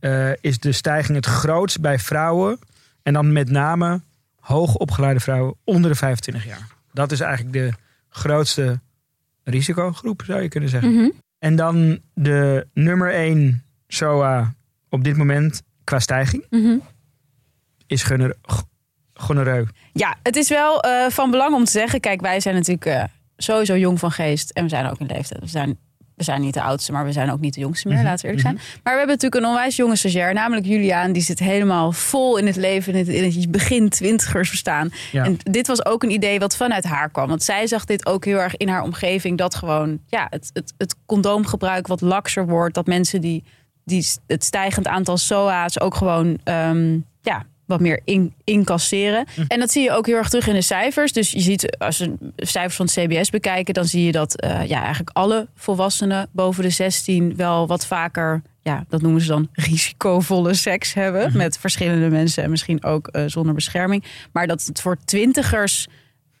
[0.00, 2.58] eh, is de stijging het grootst bij vrouwen.
[3.02, 4.00] En dan met name
[4.40, 6.66] hoogopgeleide vrouwen onder de 25 jaar.
[6.92, 7.72] Dat is eigenlijk de
[8.08, 8.80] grootste
[9.44, 10.92] risicogroep, zou je kunnen zeggen.
[10.92, 11.10] Mhm.
[11.38, 14.54] En dan de nummer 1 SOA
[14.92, 16.76] op dit moment qua stijging Mhm.
[17.86, 18.62] is gonore- g-
[19.14, 19.64] gonoreu.
[19.92, 22.00] Ja, het is wel eh, van belang om te zeggen.
[22.00, 23.04] Kijk, wij zijn natuurlijk eh,
[23.36, 24.50] sowieso jong van geest.
[24.50, 25.40] En we zijn ook in leeftijd.
[25.40, 25.78] We zijn,
[26.16, 27.96] we zijn niet de oudste, maar we zijn ook niet de jongste meer.
[27.96, 28.54] Mhm, Laten we eerlijk zijn.
[28.82, 30.34] Maar we hebben natuurlijk een onwijs jonge stagiair.
[30.34, 31.12] Namelijk Juliaan.
[31.12, 32.92] Die zit helemaal vol in het leven.
[32.92, 34.90] In het, in het begin twintigers verstaan.
[35.12, 35.24] Ja.
[35.24, 37.28] En dit was ook een idee wat vanuit haar kwam.
[37.28, 39.38] Want zij zag dit ook heel erg in haar omgeving.
[39.38, 42.74] Dat gewoon ja, het, het, het condoomgebruik wat lakser wordt.
[42.74, 43.44] Dat mensen die,
[43.84, 49.26] die het stijgend aantal SOA's ook gewoon ehm, ja, wat meer in, incasseren.
[49.48, 51.12] En dat zie je ook heel erg terug in de cijfers.
[51.12, 54.68] Dus je ziet, als we cijfers van het CBS bekijken, dan zie je dat eh,
[54.68, 59.48] ja, eigenlijk alle volwassenen boven de 16 wel wat vaker, ja, dat noemen ze dan
[59.52, 61.36] risicovolle seks hebben.
[61.36, 64.04] Met verschillende mensen en misschien ook eh, zonder bescherming.
[64.32, 65.86] Maar dat het voor twintigers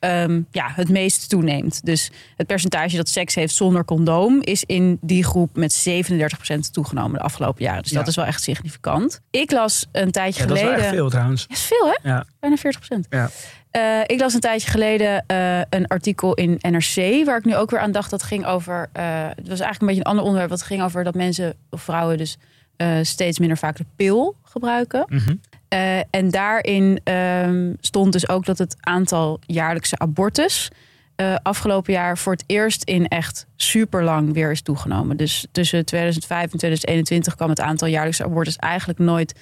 [0.02, 1.84] ehm, ja, het meest toeneemt.
[1.84, 7.12] Dus het percentage dat seks heeft zonder condoom is in die groep met 37% toegenomen
[7.12, 7.82] de afgelopen jaren.
[7.82, 7.98] Dus Ja.
[7.98, 9.20] dat is wel echt significant.
[9.30, 10.80] Ik las een tijdje Ja, dat is geleden.
[10.82, 11.46] wel echt veel trouwens.
[11.46, 12.08] Dat is veel, hè?
[12.10, 12.24] Ja.
[12.40, 13.30] Bijna 40 Ja.
[13.70, 17.70] Eh, ik las een tijdje geleden eh, een artikel in NRC, waar ik nu ook
[17.70, 18.10] weer aan dacht.
[18.10, 18.88] Dat ging over.
[18.92, 20.50] eh, het was eigenlijk een beetje een ander onderwerp.
[20.50, 22.36] Dat ging over dat mensen of vrouwen dus
[22.82, 25.04] eh, steeds minder vaak de pil gebruiken.
[25.08, 25.34] Mhm.
[25.68, 30.70] Eh, en daarin ehm, stond dus ook dat het aantal jaarlijkse abortus
[31.16, 35.16] eh, afgelopen jaar voor het eerst in echt super lang weer is toegenomen.
[35.16, 39.40] Dus tussen 2005 en 2021 kwam het aantal jaarlijkse abortus eigenlijk nooit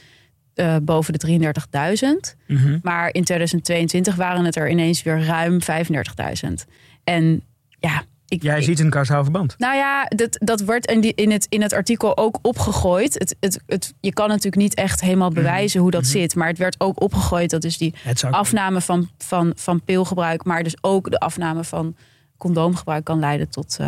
[0.83, 2.37] boven de 33.000.
[2.47, 2.79] Mhm.
[2.83, 6.67] Maar in 2022 waren het er ineens weer ruim 35.000.
[7.05, 7.43] En
[7.79, 9.55] ja, ik, Jij ik- ziet een kausaal verband.
[9.59, 13.15] nou ja, dat, dat wordt in, die, in, het, in het artikel ook opgegooid.
[13.15, 16.35] Het, het, het, je kan natuurlijk niet echt helemaal bewijzen hoe dat zit.
[16.35, 17.95] Maar het werd ook opgegooid dat dus die
[18.31, 20.45] afname van, van, van pilgebruik...
[20.45, 21.97] maar dus ook de afname van
[22.37, 23.77] condoomgebruik kan leiden tot...
[23.81, 23.87] eh,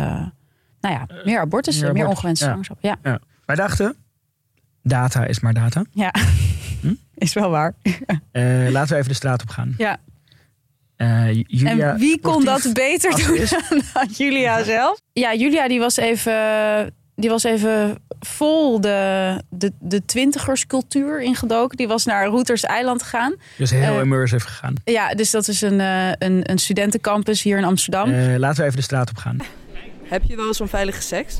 [0.81, 2.77] nou ja, meer abortussen, meer ongewenste zwangerschap.
[2.81, 3.19] Ja, Ja.
[3.45, 3.95] Wij dachten,
[4.81, 5.83] data is maar data.
[5.91, 6.13] ja.
[6.81, 6.93] Hm?
[7.15, 7.73] is wel waar.
[8.31, 9.73] Eh, laten we even de straat op gaan.
[9.77, 9.97] Ja.
[10.95, 13.49] Eh, Julia, en wie kon dat beter doen is?
[13.93, 14.99] dan Julia zelf?
[15.13, 16.33] Ja, Julia die was even,
[17.15, 21.77] die was even vol de, de, de twintigerscultuur ingedoken.
[21.77, 23.35] Die was naar Roeters Eiland gegaan.
[23.57, 24.73] Dus heel Eh, immersive gegaan.
[24.85, 28.11] Ja, dus dat is een, eh, een, een studentencampus hier in Amsterdam.
[28.13, 29.37] Eh, laten we even de straat op gaan.
[30.03, 31.35] Heb je wel eens onveilige seks?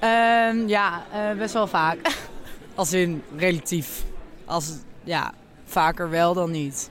[0.00, 1.98] Ehm, ja, eh, best wel vaak.
[2.74, 4.02] Als in relatief.
[4.44, 4.72] Als,
[5.04, 5.32] ja,
[5.64, 6.90] vaker wel dan niet.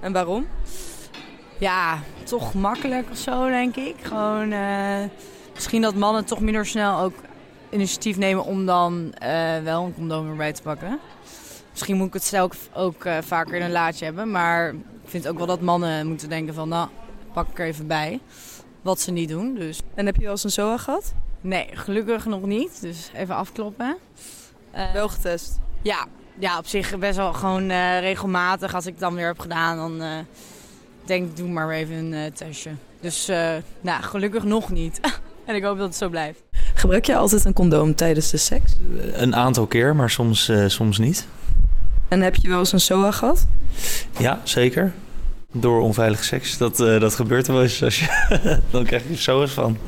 [0.00, 0.46] En waarom?
[1.62, 3.94] Ja, toch makkelijk of zo, denk ik.
[4.02, 5.02] Gewoon, eh,
[5.54, 7.14] misschien dat mannen toch minder snel ook
[7.70, 10.98] initiatief nemen om dan eh, wel een condoom erbij te pakken.
[11.70, 14.30] Misschien moet ik het zelf ook eh, vaker in een laadje hebben.
[14.30, 16.88] Maar ik vind ook wel dat mannen moeten denken van, nou,
[17.32, 18.20] pak ik er even bij.
[18.80, 19.80] Wat ze niet doen, dus...
[19.94, 21.14] En heb je wel eens een SOA gehad?
[21.40, 22.80] Nee, gelukkig nog niet.
[22.80, 23.96] Dus even afkloppen.
[24.92, 25.58] Wel getest.
[25.82, 26.06] Ja,
[26.38, 28.74] ja, op zich best wel gewoon regelmatig.
[28.74, 30.26] Als ik het dan weer heb gedaan, dan
[31.04, 32.70] denk ik, doe maar even een eh, testje.
[33.00, 35.00] Dus, eh, nou, gelukkig nog niet.
[35.46, 36.42] en ik hoop dat het zo blijft.
[36.74, 38.72] Gebruik je altijd een condoom tijdens de seks?
[39.12, 41.26] Een aantal keer, maar soms, eh, soms niet.
[42.08, 43.46] En heb je wel eens een SOA gehad?
[44.18, 44.92] Ja, zeker.
[45.52, 46.58] Door onveilige seks.
[46.58, 47.82] Dat, eh, dat gebeurt er wel eens.
[47.82, 48.06] Als je,
[48.70, 49.78] dan krijg je er eens van.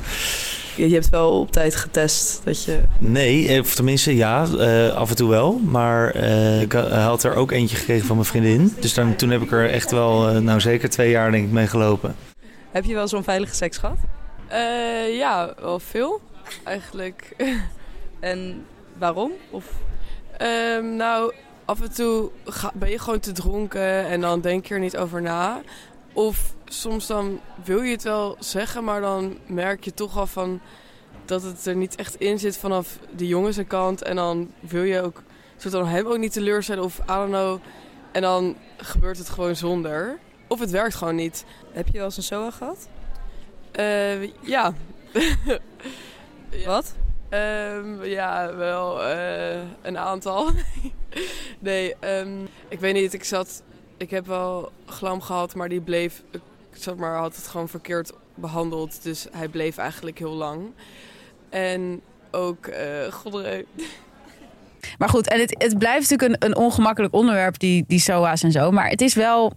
[0.75, 2.79] Je, je hebt wel op tijd getest dat je...
[2.99, 5.53] Nee, eh, of tenminste ja, eh, af en toe wel.
[5.53, 8.73] Maar eh, ik ha- had er ook eentje gekregen van mijn vriendin.
[8.79, 11.67] Dus dan, toen heb ik er echt wel, nou zeker twee jaar denk ik mee
[11.67, 12.15] gelopen.
[12.71, 13.97] Heb je wel eens onveilige seks gehad?
[14.47, 16.19] Eh, ja, wel veel
[16.63, 17.33] eigenlijk.
[18.19, 18.65] En
[18.97, 19.31] waarom?
[19.49, 19.65] Of
[20.37, 21.33] Ehm, nou,
[21.65, 24.97] af en toe ga- ben je gewoon te dronken en dan denk je er niet
[24.97, 25.61] over na.
[26.15, 30.59] Of soms dan wil je het wel zeggen, maar dan merk je toch al van
[31.25, 34.01] dat het er niet echt in zit vanaf de jongensenkant.
[34.01, 35.23] En dan wil je ook
[35.57, 37.59] soort van hem ook niet teleurstellen of I don't know.
[38.11, 40.19] En dan gebeurt het gewoon zonder.
[40.47, 41.45] Of het werkt gewoon niet.
[41.71, 42.87] heb je wel eens een SOA gehad?
[43.71, 44.73] Eh, ja.
[46.65, 46.95] Wat?
[47.29, 50.49] Ehm, ja, wel eh, een aantal.
[51.59, 53.13] nee, ehm, ik weet niet.
[53.13, 53.63] Ik zat,
[53.97, 58.11] ik heb wel glam gehad, maar die bleef, ik zeg maar, had het gewoon verkeerd
[58.35, 59.03] behandeld.
[59.03, 60.71] Dus hij bleef eigenlijk heel lang.
[61.49, 63.65] En ook, eh godderen.
[64.97, 68.51] Maar goed, en het, het blijft natuurlijk een, een ongemakkelijk onderwerp, die, die SOA's en
[68.51, 68.71] zo.
[68.71, 69.53] Maar het is wel.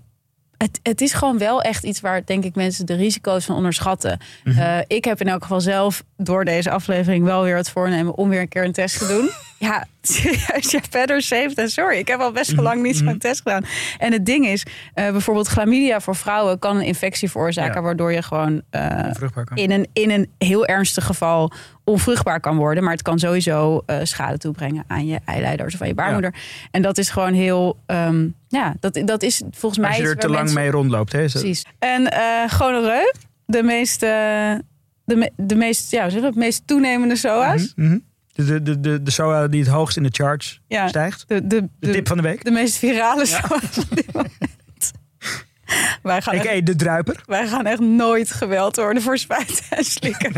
[0.57, 4.19] Het, het is gewoon wel echt iets waar, denk ik, mensen de risico's van onderschatten.
[4.45, 8.29] Eh, ik heb in elk geval zelf door deze aflevering wel weer het voornemen om
[8.29, 9.31] weer een keer een test te doen.
[9.69, 11.97] ja, serieus, ja, verder safe en sorry.
[11.99, 13.65] Ik heb al best wel lang niet zo'n test gedaan.
[13.99, 17.83] En het ding is, eh, bijvoorbeeld chlamydia voor vrouwen kan een infectie veroorzaken, Ja.
[17.83, 19.11] waardoor je gewoon eh,
[19.55, 21.53] in een, in een heel ernstig geval
[21.85, 22.83] onvruchtbaar kan worden.
[22.83, 26.35] Maar het kan sowieso eh, schade toebrengen aan je eileiders of aan je baarmoeder.
[26.71, 27.79] En dat is gewoon heel...
[27.87, 29.91] ehm, ja, dat, dat is volgens mij...
[29.91, 31.13] Als je er te lang mensen- mee rondloopt.
[31.13, 31.65] Hè, Precies.
[31.79, 32.13] En
[32.51, 33.13] gonoreu,
[33.47, 34.07] de meest...
[35.09, 37.73] de, me- de meest, ja, zeg de meest toenemende SOA's.
[37.77, 37.99] Mhm, mhm.
[38.33, 41.25] De, de, de, de, SOA die het hoogst in de charts Ja, stijgt.
[41.29, 42.45] de, de, De tip van de week.
[42.45, 44.33] de meest virale SOA's op dit moment.
[46.03, 47.23] Wij gaan, Ik echt, de druiper.
[47.27, 50.33] wij gaan echt nooit geweld worden voor spuiten en slikken.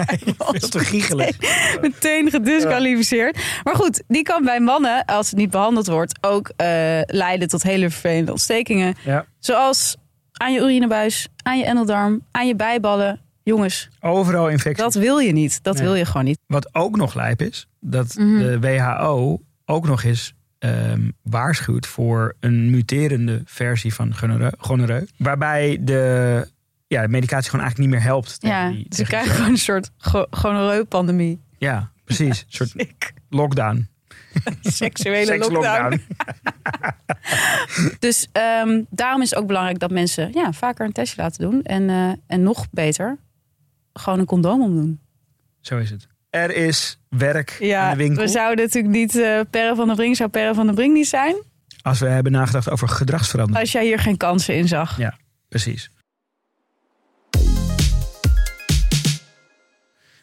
[0.71, 1.37] Te giechelig.
[1.81, 3.39] meteen gedisqualificeerd.
[3.65, 6.67] Maar goed, die kan bij mannen, als het niet behandeld wordt, ook eh,
[7.07, 8.95] leiden tot hele vervelende ontstekingen.
[9.05, 9.27] Ja.
[9.39, 9.97] Zoals
[10.33, 13.21] aan je urinebuis, aan je endeldarm, aan je bijballen.
[13.43, 14.85] Jongens, Overal infectie.
[14.85, 15.63] dat wil je niet.
[15.63, 15.83] Dat Nee.
[15.83, 16.39] wil je gewoon niet.
[16.47, 18.39] Wat ook nog lijp is, dat Mhm.
[18.39, 24.15] de WHO ook nog eens ehm, waarschuwt voor een muterende versie van
[24.59, 25.07] gonoreu.
[25.17, 26.47] waarbij de,
[26.87, 28.37] ja, de medicatie gewoon eigenlijk niet meer helpt.
[28.39, 31.41] Ja, die- ze krijgen gewoon een soort go- gonoreu-pandemie.
[31.59, 32.41] Ja, precies.
[32.41, 32.75] Een soort
[33.29, 33.89] lockdown.
[34.61, 36.01] Seksuele lockdown.
[37.99, 41.63] Dus ehm, daarom is het ook belangrijk dat mensen ja, vaker een testje laten doen.
[41.63, 43.19] En, eh, en nog beter,
[43.93, 45.01] gewoon een condoom omdoen.
[45.61, 46.09] Zo is het.
[46.31, 48.23] Er is werk aan Ja, de winkel.
[48.23, 51.09] we zouden natuurlijk niet eh Perre van der Brink zou Perre van der Brink niet
[51.09, 51.37] zijn.
[51.83, 53.63] Als we hebben nagedacht over gedragsverandering.
[53.63, 54.99] Als jij hier geen kansen in zag.
[54.99, 55.17] Ja.
[55.49, 55.91] Precies.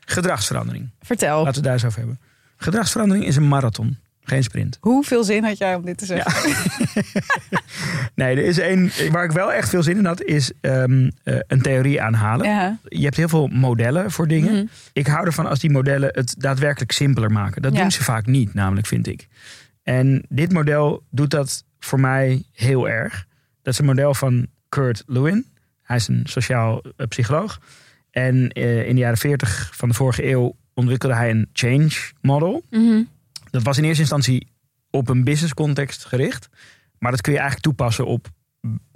[0.06, 0.90] Gedragsverandering.
[1.02, 2.20] Vertel, Laten we het daar eens over hebben.
[2.58, 4.78] Gedragsverandering is een marathon, geen sprint.
[4.82, 6.52] hoeveel zin had jij om dit te zeggen?
[8.16, 11.40] Nee, er is één waar ik wel echt veel zin in had, is ehm, eh,
[11.48, 12.46] een theorie aanhalen.
[12.48, 12.78] Ja.
[12.88, 14.54] Je hebt heel veel modellen voor dingen.
[14.54, 14.66] Mhm.
[14.94, 17.62] Ik hou ervan als die modellen het daadwerkelijk simpeler maken.
[17.62, 17.82] Dat Ja.
[17.82, 19.28] doen ze vaak niet, namelijk, vind ik.
[19.84, 23.26] En dit model doet dat voor mij heel erg.
[23.62, 25.46] Dat is een model van Kurt Lewin.
[25.84, 27.60] Hij is een sociaal eh, psycholoog.
[28.12, 32.64] En eh, in de jaren 40 van de vorige eeuw ontwikkelde hij een change model.
[32.70, 33.02] Mhm.
[33.58, 34.52] Dat was in eerste instantie
[34.90, 36.50] op een business context gericht.
[37.00, 38.28] Maar dat kun je eigenlijk toepassen op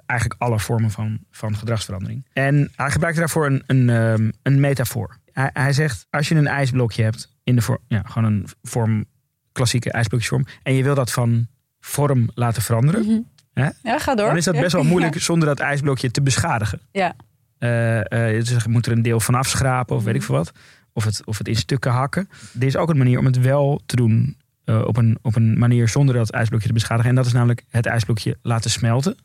[0.06, 2.26] eigenlijk alle vormen van, van gedragsverandering.
[2.34, 5.18] En hij gebruikte daarvoor een, een, ehm, een metafoor.
[5.32, 9.06] Hij, hij zegt, als je een ijsblokje hebt in de vorm, ja, gewoon een vorm,
[9.52, 11.48] klassieke ijsblokjesvorm, en je wil dat van
[11.80, 13.20] vorm laten veranderen, Mhm.
[13.54, 13.70] Hè?
[13.84, 14.28] Ja, ga door.
[14.28, 16.82] dan is dat best wel moeilijk zonder dat ijsblokje te beschadigen.
[16.92, 17.16] Ja.
[17.58, 20.22] Eh, dus je moet er een deel van afschrapen of weet Mhm.
[20.22, 20.52] ik veel wat.
[20.94, 22.30] Of het, of het in stukken hakken.
[22.60, 25.60] Er is ook een manier om het wel te doen eh, op, een, op een
[25.60, 27.10] manier zonder dat ijsblokje te beschadigen.
[27.10, 29.16] En dat is namelijk het ijsblokje laten smelten.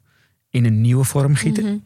[0.50, 1.64] In een nieuwe vorm gieten.
[1.64, 1.76] Mhm.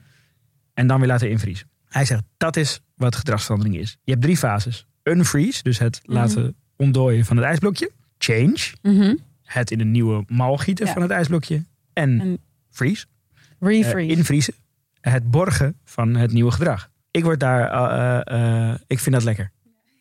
[0.74, 1.68] En dan weer laten invriezen.
[1.88, 3.96] Hij zegt dat is wat gedragsverandering is.
[4.04, 4.86] Je hebt drie fases.
[5.02, 6.12] Unfreeze, dus het Mhm.
[6.16, 7.90] laten ontdooien van het ijsblokje.
[8.18, 9.14] Change, Mhm.
[9.42, 10.92] het in een nieuwe mal gieten Ja.
[10.92, 11.64] van het ijsblokje.
[11.92, 12.38] En, En
[12.70, 13.06] freeze,
[13.58, 14.16] eh, Refreeze.
[14.16, 14.54] invriezen.
[15.00, 16.90] Het borgen van het nieuwe gedrag.
[17.10, 19.50] Ik word daar, eh, eh, eh, ik vind dat lekker.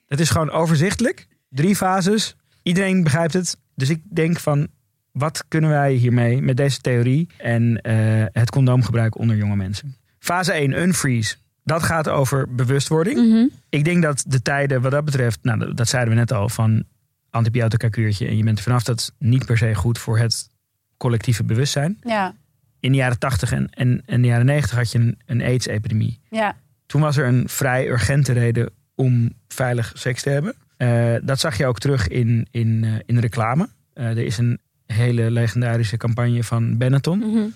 [0.07, 1.27] Het is gewoon overzichtelijk.
[1.49, 2.35] Drie fases.
[2.69, 3.57] Iedereen begrijpt het.
[3.75, 4.67] Dus ik denk van,
[5.11, 9.95] wat kunnen wij hiermee met deze theorie en eh, het condoomgebruik onder jonge mensen?
[10.19, 11.35] Fase 1, unfreeze.
[11.63, 13.17] dat gaat over bewustwording.
[13.29, 13.45] Mhm.
[13.69, 16.49] Ik denk dat de tijden wat dat betreft, nou, dat- dat zeiden we net al,
[16.49, 16.83] van
[17.29, 20.49] antibiotica kuurtje en je bent er vanaf, dat is niet per se goed voor het
[20.97, 21.97] collectieve bewustzijn.
[22.01, 22.35] Ja,
[22.79, 26.19] In de jaren 80 en, en, en de jaren 90 had je een, een AIDS-epidemie.
[26.29, 26.55] ja.
[26.85, 30.55] Toen was er een vrij urgente reden om veilig seks te hebben.
[30.79, 33.69] Eh, dat zag je ook terug in, in, eh, in reclame.
[33.93, 37.19] Eh, er is een hele legendarische campagne van Benetton.
[37.19, 37.47] Mhm.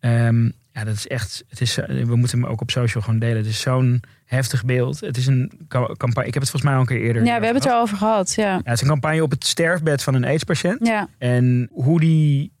[0.00, 1.44] Ehm, ja, dat is echt.
[1.48, 3.36] Het is, we moeten hem ook op social gewoon delen.
[3.36, 5.00] Het is zo'n heftig beeld.
[5.00, 6.28] Het is een ca- campagne.
[6.28, 7.24] Ik heb het volgens mij al een keer eerder.
[7.24, 8.34] Ja, we hebben het erover gehad.
[8.34, 8.44] Ja.
[8.52, 10.86] Ja, het is een campagne op het sterfbed van een AIDS-patiënt.
[10.86, 11.08] Ja.
[11.18, 12.52] En hoe die.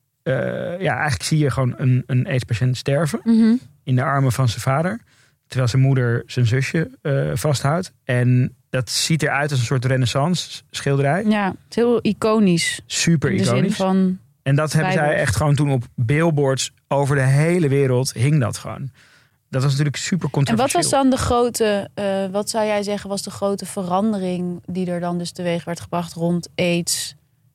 [0.78, 3.54] ja, eigenlijk zie je gewoon een, een AIDS-patiënt sterven Mhm.
[3.84, 5.00] in de armen van zijn vader.
[5.46, 6.90] Terwijl zijn moeder zijn zusje
[7.34, 7.92] vasthoudt.
[8.04, 11.24] En dat ziet eruit als een soort renaissance schilderij.
[11.24, 12.80] ja, het is heel iconisch.
[12.86, 13.76] Super In de zin iconisch.
[13.76, 14.18] van...
[14.42, 18.58] En dat hebben zij echt gewoon toen op billboards over de hele wereld hing dat
[18.58, 18.90] gewoon.
[19.50, 20.82] Dat was natuurlijk super En controversieel.
[20.82, 24.90] wat was dan de grote, eh, wat zou jij zeggen was de grote verandering die
[24.90, 27.14] er dan dus teweeg werd gebracht rond AIDS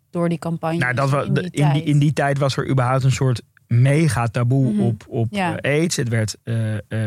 [0.09, 0.77] door die campagne?
[0.77, 1.83] Nou, dat was, in die, in, die, tijd?
[1.85, 4.81] in die tijd was er überhaupt een soort mega taboe Mhm.
[4.81, 5.57] op, op Ja.
[5.59, 5.95] eh, AIDS.
[5.95, 6.55] Het werd eh,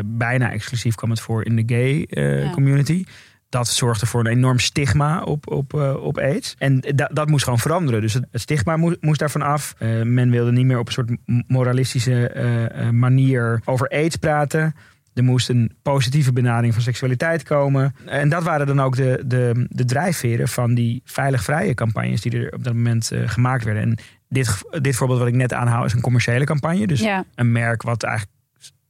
[0.05, 2.49] bijna exclusief kwam het voor in de gay Ja.
[2.51, 3.03] community.
[3.49, 6.55] Dat zorgde voor een enorm stigma op, op, eh, op AIDS.
[6.57, 8.01] En da- dat moest gewoon veranderen.
[8.01, 9.73] Dus het, het stigma moest, moest daarvan af.
[9.77, 11.11] Eh, men wilde niet meer op een soort
[11.47, 14.75] moralistische eh, manier over AIDS praten.
[15.13, 17.95] Er moest een positieve benadering van seksualiteit komen.
[18.05, 22.31] En dat waren dan ook de, de, de drijfveren van die veilig vrije campagnes die
[22.45, 23.83] er op dat moment gemaakt werden.
[23.83, 23.97] En
[24.29, 26.87] dit, dit voorbeeld wat ik net aanhaal is een commerciële campagne.
[26.87, 28.35] Dus Ja, een merk wat eigenlijk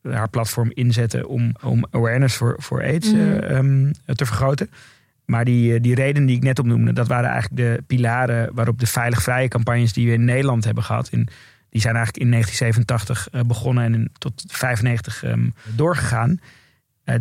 [0.02, 3.20] haar platform inzette om, om awareness voor, voor AIDS Mhm.
[3.22, 4.70] eh, ehm, te vergroten.
[5.26, 8.80] Maar die, eh, die redenen die ik net opnoemde, dat waren eigenlijk de pilaren waarop
[8.80, 11.10] de veilig vrije campagnes die we in Nederland hebben gehad.
[11.12, 11.28] In,
[11.70, 16.40] die zijn eigenlijk in 1987 eh, begonnen en in, tot 95 ehm, doorgegaan.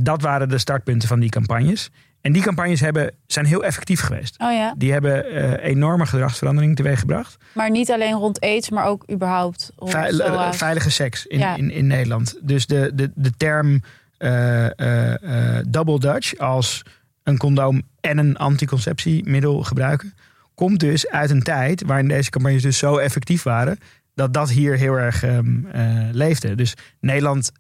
[0.01, 1.91] Dat waren de startpunten van die campagnes.
[2.27, 4.41] En die campagnes hebben, zijn heel effectief geweest.
[4.41, 4.75] oh ja.
[4.79, 7.37] Die hebben eh, enorme gedragsverandering teweeggebracht.
[7.55, 11.57] Maar niet alleen rond AIDS, maar ook überhaupt rond veilige seks in, Ja.
[11.57, 12.39] in, in Nederland.
[12.43, 13.83] Dus de, de, de term
[14.19, 16.83] eh, eh, double Dutch als
[17.23, 20.15] een condoom en een anticonceptiemiddel gebruiken,
[20.55, 23.79] komt dus uit een tijd waarin deze campagnes dus zo effectief waren
[24.15, 26.55] dat dat hier heel erg ehm, eh, leefde.
[26.55, 27.53] Dus Nederland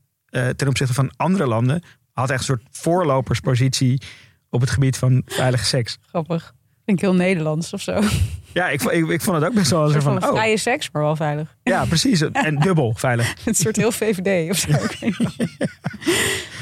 [0.56, 4.02] ten opzichte van andere landen had echt een soort voorloperspositie
[4.56, 5.98] op het gebied van veilige seks.
[6.08, 6.54] Grappig.
[6.84, 8.00] Ik heel Nederlands of zo.
[8.52, 10.56] Ja, ik, ik, ik vond het ook best wel Een zo van, van oh, vrije
[10.56, 11.56] seks, maar wel veilig.
[11.62, 12.20] ja, precies.
[12.32, 13.34] En dubbel veilig.
[13.44, 14.68] Een soort heel VVD of zo.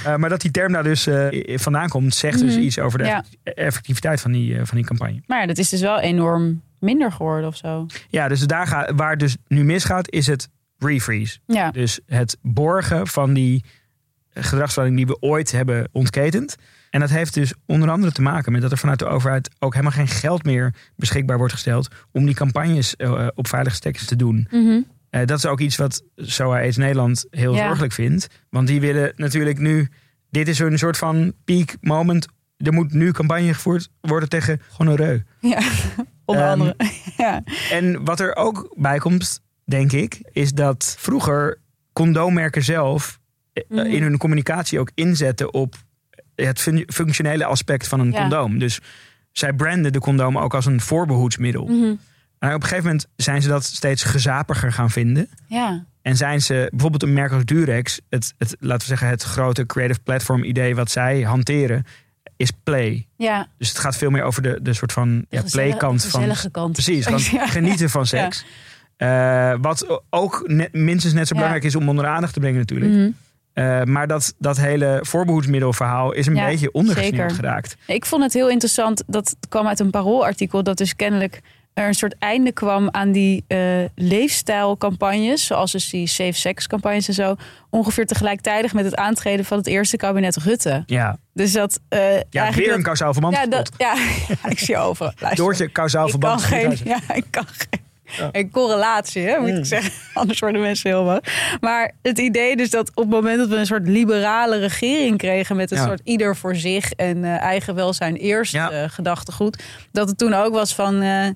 [0.06, 2.62] Uh, maar dat die term daar dus uh, vandaan komt, zegt dus Mhm.
[2.62, 3.24] iets over de Ja.
[3.44, 5.22] effectiviteit van die, uh, van die campagne.
[5.26, 7.86] Maar ja, dat is dus wel enorm minder geworden of zo.
[8.10, 11.38] Ja, dus daar gaat, waar het dus nu misgaat, is het refreeze.
[11.46, 13.64] Ja, Dus het borgen van die
[14.34, 16.56] gedragsverandering die we ooit hebben ontketend.
[16.94, 19.72] En dat heeft dus onder andere te maken met dat er vanuit de overheid ook
[19.72, 24.16] helemaal geen geld meer beschikbaar wordt gesteld om die campagnes uh, op veilige stekjes te
[24.16, 24.46] doen.
[24.50, 24.66] Mhm.
[24.68, 24.80] Uh,
[25.10, 27.66] dat is ook iets wat SOA AIDS Nederland heel Ja.
[27.66, 28.26] zorgelijk vindt.
[28.50, 29.88] Want die willen natuurlijk nu...
[30.30, 32.26] Dit is een soort van peak moment.
[32.56, 35.22] Er moet nu campagne gevoerd worden tegen gonoreu.
[35.40, 35.58] ja.
[36.24, 36.76] onder Ehm, andere.
[37.16, 37.42] ja.
[37.70, 40.20] En wat er ook bij komt, denk ik...
[40.32, 41.58] is dat vroeger
[41.92, 43.18] condoommerken zelf...
[43.52, 43.86] eh, Mhm.
[43.86, 45.74] in hun communicatie ook inzetten op...
[46.34, 48.20] het fun- functionele aspect van een Ja.
[48.20, 48.58] condoom.
[48.58, 48.78] Dus
[49.32, 51.64] zij branden de condoom ook als een voorbehoedsmiddel.
[51.66, 51.94] Mhm.
[52.38, 55.28] En op een gegeven moment zijn ze dat steeds gezapiger gaan vinden...
[55.46, 55.84] ja.
[56.02, 59.66] En zijn ze bijvoorbeeld een merk als Durex, het, het, laten we zeggen, het grote
[59.66, 61.84] creative platform idee wat zij hanteren,
[62.36, 63.06] is play.
[63.16, 63.46] Ja.
[63.58, 66.10] Dus het gaat veel meer over de, de soort van ja, playkant van.
[66.10, 66.72] gezellige kant.
[66.72, 67.46] Precies, van Ja.
[67.46, 68.44] genieten van seks.
[68.96, 72.58] Eh, wat ook net, minstens net zo belangrijk is om onder de aandacht te brengen
[72.58, 72.90] natuurlijk.
[72.92, 73.10] Mhm.
[73.54, 77.76] Eh, maar dat, dat hele voorbehoedsmiddelverhaal is een Ja, beetje ondergesneeuwd geraakt.
[77.86, 81.40] Ik vond het heel interessant, dat kwam uit een paroolartikel, dat dus kennelijk
[81.74, 83.58] er een soort einde kwam aan die eh,
[83.94, 87.34] leefstijlcampagnes, zoals dus die safe sex campagnes en zo,
[87.70, 90.82] ongeveer tegelijkertijd met het aantreden van het eerste kabinet Rutte.
[90.86, 93.34] Ja, Dus dat eh ja weer een kausaal verband.
[93.36, 93.94] ja, dat, ja,
[94.48, 95.04] ik zie je over.
[95.04, 95.44] Luister.
[95.44, 96.40] Doortje kausaal verband.
[96.40, 97.80] kan geen, ja, ik kan geen,
[98.32, 99.56] een correlatie, hè, moet Mm.
[99.56, 99.92] ik zeggen.
[100.20, 101.20] Anders worden mensen heel boos.
[101.60, 105.56] Maar het idee dus dat op het moment dat we een soort liberale regering kregen...
[105.56, 105.84] met een Ja.
[105.84, 108.88] soort ieder voor zich en eh, eigen welzijn eerst Ja.
[108.88, 109.62] gedachtegoed...
[109.92, 111.00] dat het toen ook was van...
[111.02, 111.26] eh,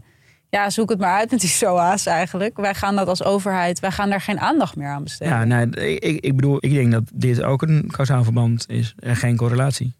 [0.51, 2.57] ja, zoek het maar uit met die SOA's eigenlijk.
[2.57, 5.33] Wij gaan dat als overheid, wij gaan daar geen aandacht meer aan besteden.
[5.35, 9.17] Ja, nee, ik, ik bedoel, ik denk dat dit ook een kausaal verband is en
[9.17, 9.95] geen correlatie.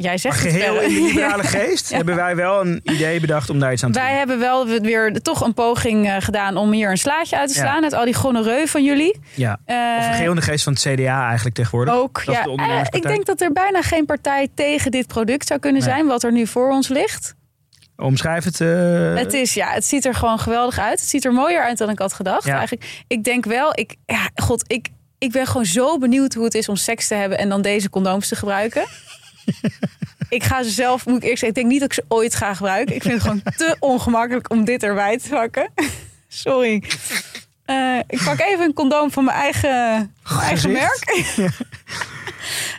[0.00, 1.96] Jij zegt geheel in de liberale geest Ja.
[1.96, 4.18] hebben wij wel een idee bedacht om daar iets aan te Wij doen.
[4.18, 7.60] hebben wel weer toch een poging eh, gedaan om hier een slaatje uit te Ja.
[7.66, 7.82] slaan.
[7.82, 9.18] Uit al die gonoreu van jullie.
[9.34, 9.58] Ja.
[9.64, 11.94] Eh, Of geheel in de geest van het CDA eigenlijk tegenwoordig.
[11.94, 12.42] Ook, Dat ja.
[12.42, 15.90] de Eh, ik denk dat er bijna geen partij tegen dit product zou kunnen Nee.
[15.90, 17.34] zijn, wat er nu voor ons ligt.
[17.96, 18.60] Omschrijf het.
[18.60, 21.00] eh, het, is, ja, het ziet er gewoon geweldig uit.
[21.00, 22.44] Het ziet er mooier uit dan ik had gedacht.
[22.44, 22.56] Ja.
[22.56, 24.88] Eigenlijk, ik denk wel, ik, ja, god, ik,
[25.18, 27.90] ik ben gewoon zo benieuwd hoe het is om seks te hebben en dan deze
[27.90, 28.86] condooms te gebruiken.
[30.28, 32.34] ik ga ze zelf, moet ik eerst zeggen, ik denk niet dat ik ze ooit
[32.34, 32.94] ga gebruiken.
[32.94, 35.70] Ik vind het gewoon te ongemakkelijk om dit erbij te pakken.
[36.28, 36.82] Sorry.
[37.64, 41.24] Eh, ik pak even een condoom van mijn eigen, eigen merk.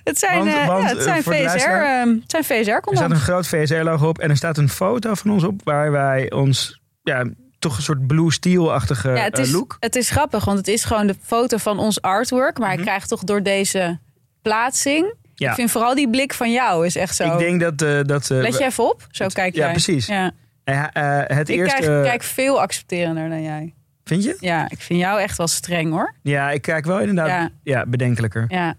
[0.04, 2.54] het zijn, Want- eh, want, ja, het eh, zijn VSR, luisteraar- eh, het zijn VSR
[2.54, 3.12] er staat condooms.
[3.14, 6.80] een groot VSR-logo op en er staat een foto van ons op waar wij ons
[7.04, 7.26] ja,
[7.60, 9.78] toch een soort blue steel-achtige Ja, het eh, is, look.
[9.80, 12.58] het is grappig, want het is gewoon de foto van ons artwork.
[12.60, 14.00] Maar ik krijg toch door deze
[14.42, 15.14] plaatsing...
[15.40, 15.50] Ja.
[15.50, 17.34] Ik vind vooral die blik van jou is echt zo...
[17.34, 17.82] Ik denk dat...
[17.82, 19.08] eh, dat eh, Let je even op?
[19.12, 19.72] Zo kijk ja, jij.
[19.72, 20.06] precies.
[20.06, 20.32] Ja.
[20.64, 21.82] eh, het Ik eerste...
[21.82, 23.74] kijk, kijk veel accepterender dan jij.
[24.04, 24.38] Vind je?
[24.40, 26.16] Ja, ik vind jou echt wel streng hoor.
[26.22, 27.50] Ja, ik kijk wel inderdaad ja.
[27.64, 27.86] Ja.
[27.86, 28.46] bedenkelijker.
[28.48, 28.76] Ja,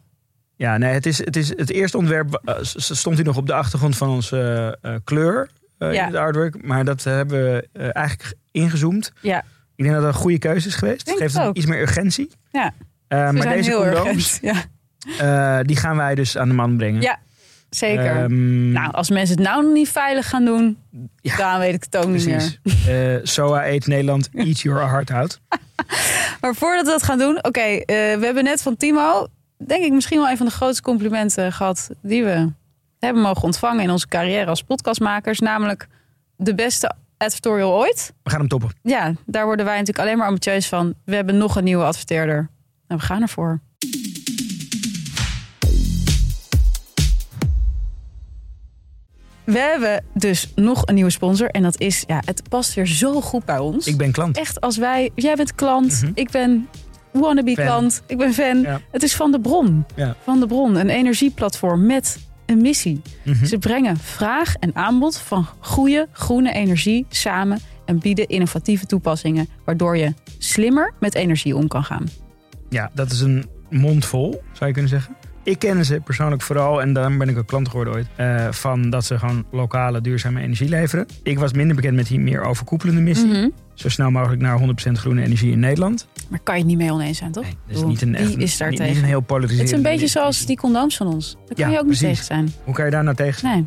[0.57, 2.41] Ja, nee, het, is, het, is, het eerste ontwerp
[2.75, 5.91] stond hier nog op de achtergrond van onze kleur Ja.
[5.91, 6.63] in het artwork.
[6.65, 7.43] Maar dat hebben
[7.73, 9.13] we eigenlijk ingezoomd.
[9.21, 9.45] ja.
[9.77, 11.07] Ik denk dat dat een goede keuze is geweest.
[11.07, 12.31] Denk het geeft het iets meer urgentie.
[12.51, 12.73] Ja.
[13.09, 14.39] Maar zijn deze heel condooms, urgent.
[14.57, 14.63] Ja,
[15.19, 17.01] eh, die gaan wij dus aan de man brengen.
[17.01, 17.19] Ja,
[17.71, 18.23] zeker.
[18.23, 20.79] Ehm, nou, als mensen het nou nog niet veilig gaan doen,
[21.21, 22.59] Ja, dan weet ik het ook niet meer.
[22.87, 25.41] Eh SOA Eat Nederland, eat your heart out.
[26.41, 29.27] Maar voordat we dat gaan doen, oké, eh, we hebben net van Timo,
[29.67, 32.53] denk ik misschien wel een van de grootste complimenten gehad die we
[32.99, 35.89] hebben mogen ontvangen in onze carrière als podcastmakers, namelijk
[36.37, 38.13] de beste advertorial ooit.
[38.23, 38.71] We gaan hem toppen.
[38.83, 40.95] Ja, daar worden wij natuurlijk alleen maar ambitieus van.
[41.05, 42.49] We hebben nog een nieuwe adverteerder.
[42.87, 43.61] En we gaan ervoor.
[49.53, 51.49] We hebben dus nog een nieuwe sponsor.
[51.51, 53.87] En dat is, ja, het past weer zo goed bij ons.
[53.87, 54.39] Ik ben klant.
[54.39, 56.11] Echt als wij, jij bent klant, Mhm.
[56.15, 56.69] ik ben
[57.13, 57.65] wannabe Fan.
[57.65, 58.61] klant, ik ben fan.
[58.61, 58.81] Ja.
[58.91, 59.85] Het is Van de Bron.
[59.97, 60.15] Ja.
[60.25, 63.01] Van de Bron, een energieplatform met een missie.
[63.25, 63.45] Mhm.
[63.45, 69.97] Ze brengen vraag en aanbod van goede groene energie samen en bieden innovatieve toepassingen waardoor
[69.97, 72.07] je slimmer met energie om kan gaan.
[72.69, 75.17] Ja, dat is een mond vol, zou je kunnen zeggen.
[75.43, 78.91] Ik ken ze persoonlijk vooral, en daarom ben ik ook klant geworden ooit, eh, van
[78.91, 81.07] dat ze gewoon lokale duurzame energie leveren.
[81.23, 83.29] Ik was minder bekend met die meer overkoepelende missie.
[83.29, 83.49] Mhm.
[83.75, 86.09] Zo snel mogelijk naar 100% groene energie in Nederland.
[86.29, 87.43] Maar kan je het niet mee oneens zijn, toch?
[87.43, 88.93] Nee, dat is niet een, echt, is daar niet, tegen?
[88.93, 91.37] niet een heel het polariserende is een beetje zoals die condooms van ons.
[91.47, 92.53] Daar kan Ja, je ook niet tegen zijn.
[92.65, 93.55] Hoe kan je daar nou tegen zijn?
[93.55, 93.67] Nee.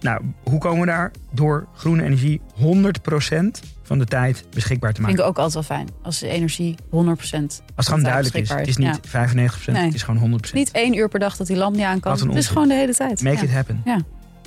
[0.00, 1.10] Nou, hoe komen we daar?
[1.30, 5.24] Door groene energie 100% van de tijd beschikbaar te Vind maken.
[5.24, 5.88] ik ook altijd wel fijn.
[6.02, 6.90] Als de energie 100%.
[6.90, 7.06] Als
[7.76, 8.48] het gewoon duidelijk is.
[8.48, 9.84] Het is, niet 95%, Nee.
[9.84, 10.54] het is gewoon 100%.
[10.54, 12.12] Niet één uur per dag dat die lamp niet aan kan.
[12.28, 13.22] Het is gewoon de hele tijd.
[13.22, 13.42] Make Ja.
[13.42, 13.80] it happen.
[13.84, 13.98] Ja.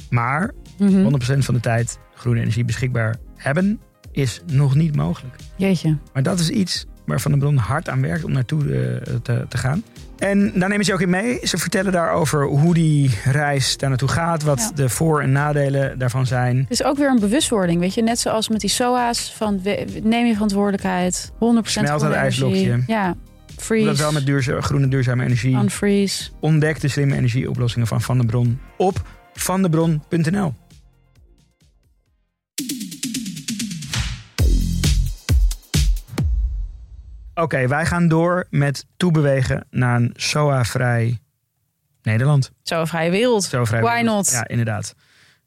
[0.10, 1.02] Maar Mhm.
[1.04, 3.80] 100% van de tijd groene energie beschikbaar hebben
[4.12, 5.36] is nog niet mogelijk.
[5.56, 5.98] Jeetje.
[6.14, 9.46] Maar dat is iets waar Van de Bron hard aan werkt om naartoe eh, te,
[9.50, 9.84] te gaan.
[10.20, 11.40] En daar nemen ze ook in mee.
[11.44, 14.44] Ze vertellen daarover hoe die reis daar naartoe gaat.
[14.44, 14.72] Wat Ja.
[14.76, 16.58] de voor- en nadelen daarvan zijn.
[16.58, 18.02] Het is ook weer een bewustwording, weet je.
[18.02, 19.62] Net zoals met die SOA's, van
[20.04, 21.32] neem je verantwoordelijkheid.
[21.38, 22.84] 100% Smelt het ijsblokje.
[22.88, 23.16] Ja,
[23.58, 24.26] freeze, Dat wel met
[24.64, 25.56] groene duurzame energie.
[25.56, 26.30] unfreeze.
[26.40, 29.02] Ontdek de slimme energieoplossingen van Van de Bron op
[29.34, 30.54] vandebron.nl.
[37.38, 41.20] Oké, wij gaan door met toebewegen naar een SOA-vrij
[42.02, 42.52] Nederland.
[42.64, 43.44] Zo een vrije wereld.
[43.44, 44.30] Zo vrij Why not?
[44.32, 44.96] Ja, inderdaad.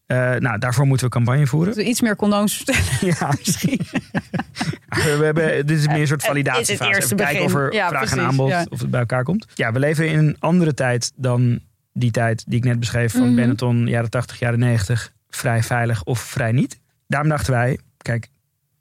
[0.06, 1.88] Eh, nou, daarvoor moeten we campagne voeren.
[1.88, 2.82] Iets meer condooms vertellen
[3.18, 3.80] Ja, misschien.
[5.18, 6.90] we, hebben, dit is meer een soort Het is het validatiefase.
[6.90, 8.66] eerste Even kijken of er Ja, vraag en aanbod ja.
[8.70, 9.46] of het bij elkaar komt.
[9.54, 11.60] Ja, we leven in een andere tijd dan
[11.92, 13.34] die tijd die ik net beschreef van Mhm.
[13.34, 15.12] Benetton, jaren 80, jaren 90.
[15.28, 16.80] Vrij veilig of vrij niet.
[17.06, 18.28] Daarom dachten wij, kijk,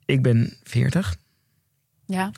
[0.04, 1.16] ik ben 40.
[2.06, 2.30] Ja,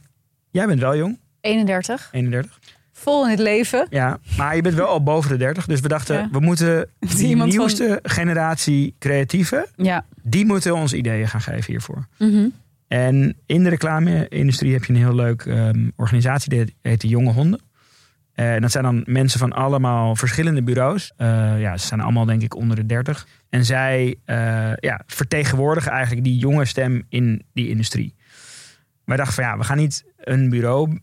[0.53, 2.09] Jij bent wel jong, 31.
[2.13, 2.59] 31.
[2.93, 3.87] Vol in het leven.
[3.91, 5.67] Ja, maar je bent wel al boven de 30.
[5.67, 6.29] Dus we dachten, Ja.
[6.33, 10.05] we moeten die van- nieuwste generatie creatieven, Ja.
[10.23, 12.07] die moeten ons ideeën gaan geven hiervoor.
[12.19, 12.49] Mhm.
[12.89, 17.33] En in de reclame-industrie heb je een heel leuk ehm, organisatie, die heet de Jonge
[17.33, 17.61] Honden.
[18.33, 21.13] Eh, en dat zijn dan mensen van allemaal verschillende bureaus.
[21.17, 23.27] Eh, ja, ze zijn allemaal denk ik onder de 30.
[23.51, 28.15] En zij eh, ja, vertegenwoordigen eigenlijk die jonge stem in die industrie.
[29.05, 30.99] Wij dachten van ja, we gaan niet een bureau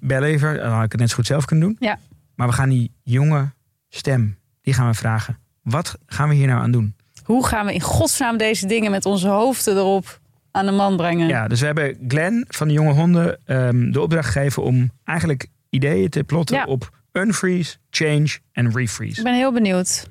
[0.00, 0.56] bellen even.
[0.56, 1.76] Dan had ik het net zo goed zelf kunnen doen.
[1.80, 1.98] Ja.
[2.34, 3.50] Maar we gaan die jonge
[3.88, 5.38] stem, die gaan we vragen.
[5.62, 6.96] Wat gaan we hier nou aan doen?
[7.24, 10.20] Hoe gaan we in godsnaam deze dingen met onze hoofden erop
[10.50, 11.28] aan de man brengen?
[11.28, 15.46] Ja, dus we hebben Glenn van de Jonge Honden ehm, de opdracht gegeven om eigenlijk
[15.70, 16.64] ideeën te plotten Ja.
[16.64, 19.22] op unfreeze, change en Ik refreeze.
[19.22, 20.08] ben heel benieuwd.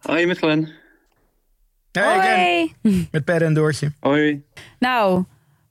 [0.00, 0.68] Hoi, met Glenn.
[1.92, 3.08] Hey, Glenn.
[3.10, 3.92] Met Per en Doortje.
[4.00, 4.42] Hoi.
[4.78, 5.24] Nou,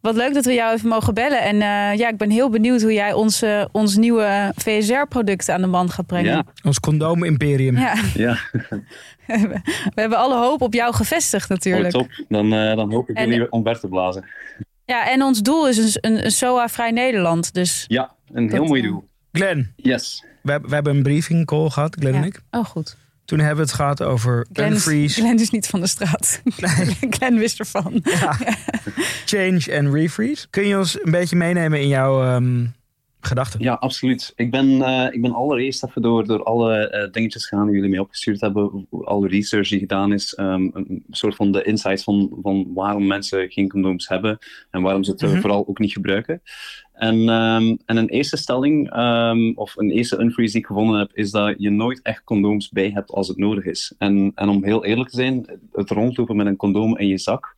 [0.04, 1.42] wat leuk dat we jou even mogen bellen.
[1.42, 5.68] En eh, ja, ik ben heel benieuwd hoe jij ons, ons nieuwe VSR-product aan de
[5.68, 6.32] man gaat brengen.
[6.32, 6.44] Ja.
[6.64, 7.78] Ons condoom-imperium.
[7.78, 7.96] Ja.
[8.14, 8.38] Ja,
[9.96, 11.90] We hebben alle hoop op jou gevestigd oh, natuurlijk.
[11.90, 12.08] top.
[12.28, 14.26] Dan, eh, dan hoop ik En- jullie omver te blazen.
[14.86, 17.54] Ja, en ons doel is een, een, een SOA-vrij Nederland.
[17.54, 19.08] Dus Ja, een heel Dat, mooi eh, doel.
[19.32, 20.24] Glenn, Yes.
[20.42, 22.42] we, hebben- we hebben een briefing call gehad, Glenn en ik.
[22.52, 22.98] Oh, goed.
[23.26, 26.42] Toen hebben we het gehad over Glenn unfreeze, Glenn is niet van de straat.
[27.16, 28.02] Glenn wist ervan.
[28.04, 28.38] ja,
[29.26, 30.48] change en refreeze.
[30.50, 32.66] Kun je ons een beetje meenemen in jouw ehm,
[33.28, 33.60] gedachten?
[33.62, 34.34] Ja, absoluut.
[34.36, 37.90] Ik ben, eh, ik ben allereerst even door, door alle eh, dingetjes gegaan die jullie
[37.90, 38.88] mij opgestuurd hebben.
[38.92, 40.34] Alle research die gedaan is.
[40.34, 44.38] ehm, een soort van de insights van, van waarom mensen geen condooms hebben.
[44.72, 45.40] En waarom ze het eh, Mhm.
[45.40, 46.42] vooral ook niet gebruiken.
[46.94, 51.12] En, ehm, en een eerste stelling, ehm, of een eerste unfreeze die ik gevonden heb,
[51.14, 53.94] is dat je nooit echt condooms bij hebt als het nodig is.
[53.98, 57.56] En, en om heel eerlijk te zijn, het rondlopen met een condoom in je zak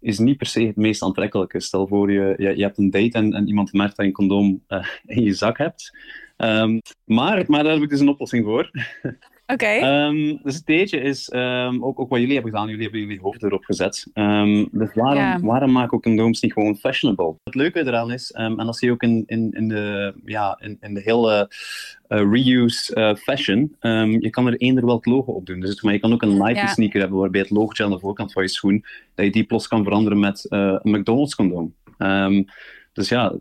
[0.00, 1.60] is niet per se het meest aantrekkelijke.
[1.60, 4.16] Stel voor je, je, je hebt een date en, en iemand merkt dat je een
[4.16, 5.96] condoom eh, in je zak hebt.
[6.36, 8.70] Ehm, maar, maar daar heb ik dus een oplossing voor.
[9.52, 9.66] Oké.
[9.66, 12.68] Ehm, dus het ideetje is ehm, ook, ook wat jullie hebben gedaan.
[12.68, 14.06] Jullie hebben jullie hoofd erop gezet.
[14.12, 15.40] Ehm, dus waarom, Ja.
[15.40, 17.34] waarom maken we condooms niet gewoon fashionable?
[17.44, 20.76] Het leuke eraan is, en dat zie je ook in, in, in, de, ja, in,
[20.80, 21.50] in de hele
[22.08, 23.76] eh, reuse eh, fashion.
[24.20, 25.60] je kan er eender welk logo op doen.
[25.60, 28.32] Dus, maar je kan ook een Nike sneaker hebben waarbij het logotje aan de voorkant
[28.32, 28.84] van je schoen,
[29.14, 31.74] dat je die plots kan veranderen met eh, een McDonald's condoom.
[32.92, 33.34] Dus ja,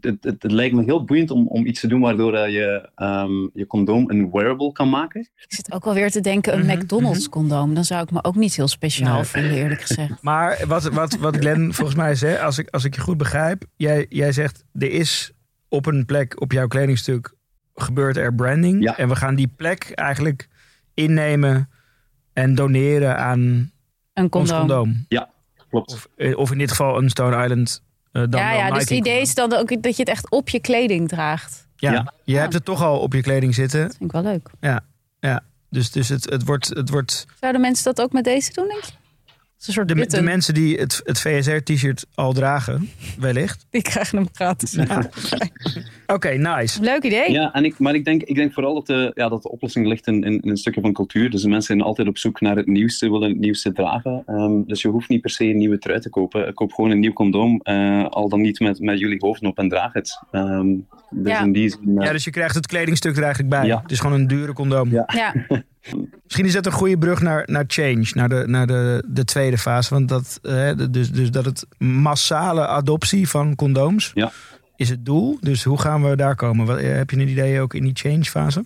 [0.00, 3.32] het, het, het lijkt me heel boeiend om, om iets te doen waardoor je ehm,
[3.52, 5.20] je condoom een wearable kan maken.
[5.20, 7.74] Ik zit ook alweer te denken, een Mhm, McDonald's condoom.
[7.74, 9.24] Dan zou ik me ook niet heel speciaal Nee.
[9.24, 10.22] voelen, eerlijk gezegd.
[10.22, 13.64] Maar wat, wat, wat Glenn volgens mij zegt, als ik, als ik je goed begrijp,
[13.76, 15.32] jij, jij zegt er is
[15.68, 17.34] op een plek op jouw kledingstuk
[17.74, 18.82] gebeurt er branding.
[18.82, 18.96] Ja.
[18.98, 20.48] En we gaan die plek eigenlijk
[20.94, 21.70] innemen
[22.32, 24.58] en doneren aan Een ons condoom.
[24.58, 25.06] condoom.
[25.68, 25.92] Klopt.
[25.92, 27.82] Of, eh, of in dit geval een Stone Island.
[28.12, 30.48] Eh, dan ja, ja, dus het idee is dan ook dat je het echt op
[30.48, 31.68] je kleding draagt.
[31.76, 32.12] Ja, Ja.
[32.24, 33.82] je hebt het toch al op je kleding zitten.
[33.82, 34.50] Dat vind ik wel leuk.
[35.70, 36.68] Dus, dus het, het wordt...
[36.68, 38.92] Het wordt Zouden mensen dat ook met deze doen, denk je?
[39.66, 43.66] Een soort de, mensen die het, het VSR-t-shirt al dragen, wellicht.
[43.70, 44.72] Die krijgen hem gratis.
[46.12, 46.82] Oké, nice.
[46.82, 47.30] Leuk idee.
[47.32, 49.86] Ja, en ik, maar ik denk, ik denk vooral dat de, ja, dat de oplossing
[49.86, 51.30] ligt in, in, in een stukje van cultuur.
[51.30, 54.22] Dus de mensen zijn altijd op zoek naar het nieuwste, willen het nieuwste dragen.
[54.26, 56.54] Ehm, dus je hoeft niet per se een nieuwe trui te kopen.
[56.54, 59.68] Koop gewoon een nieuw condoom, eh, al dan niet met, met jullie hoofd op en
[59.68, 60.18] draag het.
[60.30, 60.66] Ehm,
[61.10, 61.40] dus Ja.
[61.42, 61.98] in die zin...
[61.98, 63.66] eh, Ja, dus je krijgt het kledingstuk er eigenlijk bij.
[63.66, 63.80] Ja.
[63.82, 64.90] Het is gewoon een dure condoom.
[64.90, 65.04] Ja.
[65.06, 65.34] Ja,
[66.24, 69.58] Misschien is dat een goede brug naar, naar change, naar de, naar de, de tweede
[69.58, 69.94] fase.
[69.94, 74.30] Want dat, eh, de- dus, dus dat het massale adoptie van condooms Ja.
[74.80, 75.36] Is het doel.
[75.40, 76.66] Dus hoe gaan we daar komen?
[76.66, 78.64] Wat, eh, heb je een idee ook in die change fase?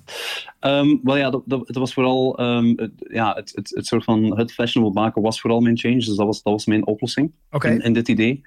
[0.61, 4.05] Ehm, wel ja, dat, dat, het was vooral ehm, het, ja, het, het, het soort
[4.05, 5.95] van het fashionable maken was vooral mijn change.
[5.95, 8.43] Dus dat was, dat was mijn oplossing in, in dit idee.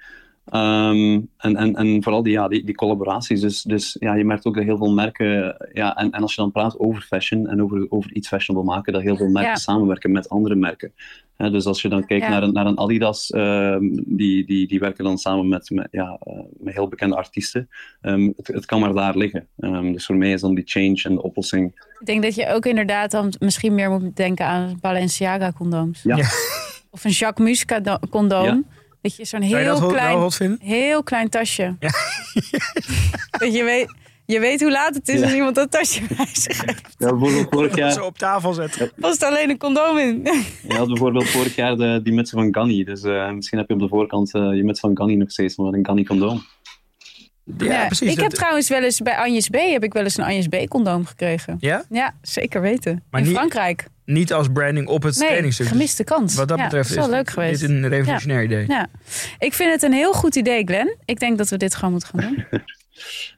[0.50, 3.40] Ehm, en, en, en vooral die, ja, die, die collaboraties.
[3.40, 5.56] Dus, dus ja, je merkt ook dat heel veel merken.
[5.72, 8.92] Ja, en, en als je dan praat over fashion en over, over iets fashionable maken,
[8.92, 9.56] dat heel veel merken Ja.
[9.56, 10.92] samenwerken met andere merken.
[11.36, 12.30] Hè, dus als je dan kijkt Ja.
[12.30, 16.18] naar, een, naar een Adidas, ehm, die, die, die werken dan samen met, met, ja,
[16.22, 17.68] eh, met heel bekende artiesten.
[18.00, 19.46] Ehm, het, het kan maar daar liggen.
[19.58, 21.86] Ehm, dus voor mij is dan die change en de oplossing.
[22.00, 26.02] ik denk dat je ook inderdaad dan misschien meer moet denken aan Balenciaga condooms.
[26.02, 26.16] Ja.
[26.16, 26.24] Ja.
[26.90, 28.44] Of een Jacques Mus cado- condoom.
[28.44, 28.60] Ja.
[29.00, 31.76] Dat je zo'n je heel klein, heel klein tasje.
[31.80, 31.90] Ja.
[33.38, 33.94] dat je weet,
[34.26, 35.24] je weet hoe laat het is Ja.
[35.24, 36.94] als iemand dat tasje bij zich heeft.
[36.98, 38.92] Ja, bijvoorbeeld vorig jaar, ze op tafel zetten.
[39.00, 40.20] Past alleen een condoom in.
[40.68, 42.84] Je had bijvoorbeeld vorig jaar de, die mutsen van Ganni.
[42.84, 45.56] Dus eh, misschien heb je op de voorkant eh, je muts van Ganni nog steeds,
[45.56, 46.42] maar een Ganni condoom.
[47.58, 48.10] Ja, precies.
[48.10, 49.54] Ik heb Dat- trouwens wel eens bij Agnes B.
[49.54, 50.68] heb ik wel eens een Agnes B.
[50.68, 51.56] condoom gekregen.
[51.60, 51.84] ja?
[51.90, 53.02] Ja, zeker weten.
[53.10, 53.86] Maar in niet- Frankrijk.
[54.14, 55.64] Niet als branding op het Nee, kledingstuk.
[55.66, 56.34] Dus gemiste kans.
[56.34, 57.60] Wat dat Ja, betreft is wel leuk geweest.
[57.60, 58.64] dit een revolutionair idee.
[58.68, 58.86] Ja.
[59.38, 60.96] Ik vind het een heel goed idee, Glenn.
[61.04, 62.44] Ik denk dat we dit gewoon moeten gaan doen.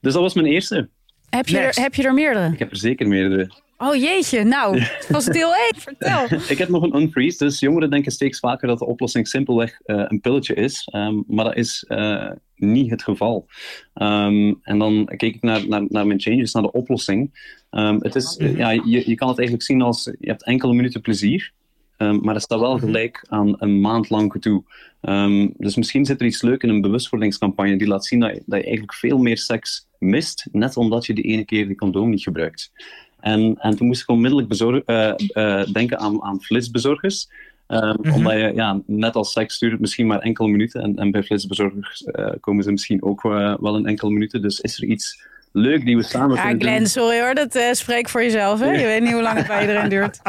[0.01, 0.89] Dus dat was mijn eerste.
[1.31, 2.53] Heb je, er, heb je er meerdere?
[2.53, 3.51] Ik heb er zeker meerdere.
[3.79, 5.63] Oh jeetje, nou, het was deel 1.
[5.81, 6.39] Vertel.
[6.49, 7.45] Ik heb nog een unfreeze.
[7.45, 10.89] Dus jongeren denken steeds vaker dat de oplossing simpelweg eh, een pilletje is.
[10.93, 13.47] Ehm, maar dat is eh, niet het geval.
[13.95, 17.31] Ehm, en dan kijk ik naar, naar, naar mijn changes, naar de oplossing.
[17.71, 20.75] Ehm, het is, eh, ja, je, je kan het eigenlijk zien als je hebt enkele
[20.75, 21.53] minuten plezier.
[21.97, 24.63] Ehm, maar dat staat wel gelijk aan een maand lang gedoe.
[25.01, 28.43] Ehm, dus misschien zit er iets leuk in een bewustwordingscampagne die laat zien dat je,
[28.47, 32.11] dat je eigenlijk veel meer seks mist, net omdat je die ene keer die condoom
[32.11, 32.73] niet gebruikt.
[33.21, 37.29] En, en toen moest ik onmiddellijk bezorg, eh, eh, denken aan, aan flitsbezorgers.
[37.69, 38.13] Mhm.
[38.13, 40.83] Omdat je, ja, net als seks duurt het misschien maar enkele minuten.
[40.83, 43.23] En, en bij flitsbezorgers eh, komen ze misschien ook
[43.61, 44.43] wel in enkele minuten.
[44.43, 46.87] Dus is er iets leuk die we samen Ja, kunnen Glenn, doen.
[46.87, 48.61] sorry hoor, dat eh spreek voor jezelf.
[48.61, 48.71] Hè?
[48.71, 50.21] Je weet niet hoe lang het bij iedereen duurt.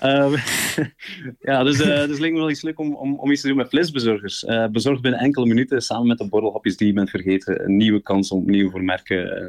[0.00, 0.34] Ehm,
[1.50, 3.56] ja, dus, eh dus leek me wel iets leuk om, om, om iets te doen
[3.56, 4.44] met flitsbezorgers.
[4.44, 7.64] Eh bezorgd binnen enkele minuten, samen met de borrelhapjes die je bent vergeten.
[7.64, 9.42] Een nieuwe kans om opnieuw voor merken eh,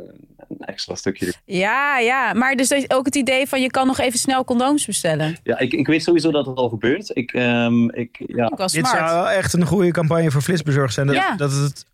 [0.49, 1.33] een extra stukje.
[1.45, 2.33] Ja, ja.
[2.33, 5.37] Maar dus ook het idee van je kan nog even snel condooms bestellen.
[5.43, 7.11] Ja, ik, ik weet sowieso dat het al gebeurt.
[7.13, 8.47] Ik, ehm, ik, ja.
[8.47, 8.87] Dit smart.
[8.87, 11.07] zou wel echt een goede campagne voor flitsbezorgd zijn.
[11.07, 11.35] Dat, Ja.
[11.35, 11.85] dat het,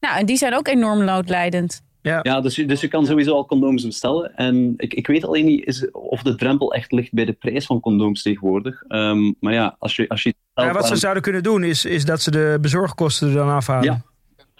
[0.00, 1.80] Nou, en die zijn ook enorm noodlijdend.
[2.02, 2.20] ja.
[2.22, 4.34] Ja, dus, je- dus je kan sowieso al condooms bestellen.
[4.36, 7.66] En ik, ik weet alleen niet is, of de drempel echt ligt bij de prijs
[7.66, 8.82] van condooms tegenwoordig.
[8.88, 12.04] Ehm, maar ja, als je, als je Ja, wat ze zouden kunnen doen is, is
[12.04, 13.84] dat ze de bezorgkosten er dan afhalen.
[13.84, 14.00] Ja.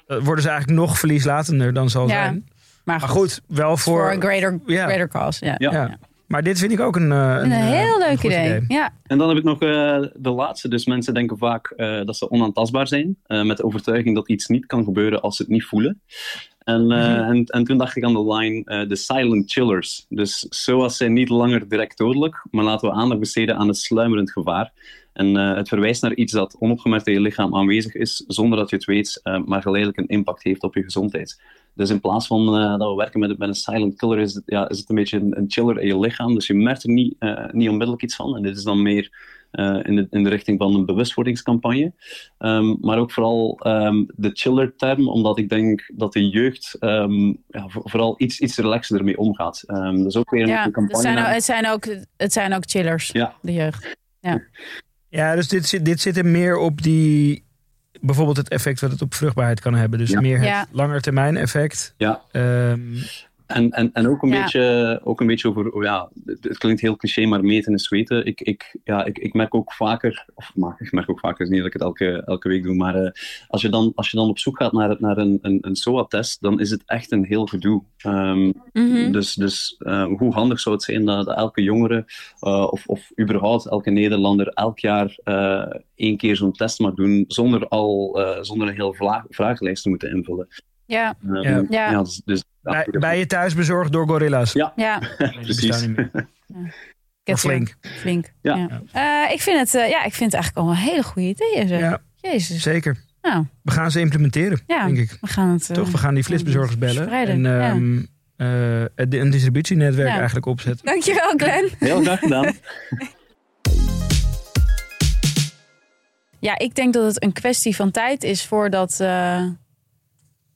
[0.07, 2.15] Dan worden ze eigenlijk nog verlieslatender dan zal Ja.
[2.23, 2.45] zijn.
[2.85, 3.99] Maar Maar goed, goed, wel voor...
[3.99, 5.57] voor een greater, greater cause.
[5.59, 5.99] Ja.
[6.29, 8.65] Maar dit vind ik ook een, eh, Een, eh, heel leuk idee.
[8.69, 8.91] Ja.
[9.07, 10.69] En dan heb ik nog eh, de laatste.
[10.69, 13.17] Dus mensen denken vaak eh, dat ze onaantastbaar zijn.
[13.27, 16.01] eh, met de overtuiging dat iets niet kan gebeuren als ze het niet voelen.
[16.65, 20.07] En, eh, en, en toen dacht ik aan de line eh, de silent chillers.
[20.09, 24.31] Dus zoals zijn niet langer direct dodelijk, maar laten we aandacht besteden aan het sluimerend
[24.31, 24.73] gevaar.
[25.19, 28.71] En eh, het verwijst naar iets dat onopgemerkt in je lichaam aanwezig is, zonder dat
[28.71, 31.41] je het weet, eh, maar geleidelijk een impact heeft op je gezondheid.
[31.75, 34.43] Dus in plaats van eh, dat we werken met, met een silent killer, is het,
[34.47, 36.35] ja, is het een beetje een, een chiller in je lichaam.
[36.35, 37.15] Dus je merkt er niet,
[37.53, 38.37] niet onmiddellijk iets van.
[38.37, 39.37] En dit is dan meer
[39.83, 41.93] in, de, in de richting van een bewustwordingscampagne.
[42.39, 47.69] Ehm, maar ook vooral ehm, de chiller-term, omdat ik denk dat de jeugd ehm, ja,
[47.69, 49.65] vo- vooral iets, iets relaxer ermee omgaat.
[49.95, 51.03] Dus ook weer een, Ja, een het campagne.
[51.03, 51.85] zijn, ook, het, zijn ook,
[52.17, 53.35] het zijn ook chillers, Ja.
[53.43, 53.97] de jeugd.
[54.21, 54.43] Ja.
[55.09, 57.47] Ja, dus dit, zit- dit zit er meer op die...
[58.01, 59.99] Bijvoorbeeld het effect wat het op vruchtbaarheid kan hebben.
[59.99, 60.21] Dus Ja.
[60.21, 60.67] meer het Ja.
[60.71, 61.95] langetermijn effect.
[61.97, 62.21] Ja.
[62.31, 62.81] Ehm,
[63.49, 64.43] En, en, en ook, een Ja.
[64.43, 68.27] beetje, ook een beetje over, oh ja, het, klinkt heel cliché, maar meten is weten.
[68.27, 71.49] Ik, ik, ja, ik, ik merk ook vaker, of maar, ik merk ook vaker, is
[71.49, 73.11] niet dat ik het elke, elke week doe, maar eh,
[73.49, 76.41] als, je dan, als je dan op zoek gaat naar, naar een, een, een SOA-test,
[76.43, 77.83] dan is het echt een heel gedoe.
[77.97, 79.13] Ehm, Mhm.
[79.13, 82.05] Dus, dus eh, hoe handig zou het zijn dat, dat elke jongere,
[82.41, 85.19] eh, of, of überhaupt elke Nederlander, elk jaar
[85.95, 88.95] één keer zo'n test mag doen, zonder, al, zonder een heel
[89.29, 90.49] vragenlijst te moeten invullen.
[90.89, 91.15] Ja.
[91.33, 91.91] Ehm, Ja.
[91.91, 92.03] Ja.
[92.03, 94.53] dus, dus, bij, bij je thuis bezorgd door gorilla's.
[94.53, 94.73] Ja.
[94.77, 95.67] Ja, Die precies.
[95.67, 96.11] bestaan niet meer.
[97.23, 97.75] ik Maar flink.
[97.81, 98.33] flink.
[98.43, 98.57] Ja.
[98.93, 99.27] Ja.
[99.27, 101.69] Eh, ik, vind het, eh, ja, ik vind het eigenlijk allemaal hele goede ideeën.
[101.69, 101.81] Zeg.
[101.81, 102.63] Ja, Jezus.
[102.63, 102.97] zeker.
[103.23, 105.17] Nou, We gaan ze implementeren, ja, denk ik.
[105.21, 105.71] we gaan het...
[105.71, 105.91] eh, Toch?
[105.91, 106.95] We gaan die flitsbezorgers bellen.
[106.97, 107.69] verspreiden, En ja.
[107.71, 108.03] ehm,
[108.97, 110.17] eh, een distributienetwerk Ja.
[110.17, 110.87] eigenlijk opzetten.
[110.87, 111.71] Dankjewel, Glenn.
[111.79, 112.55] Heel graag gedaan.
[116.41, 119.01] Ja, ik denk dat het een kwestie van tijd is voordat...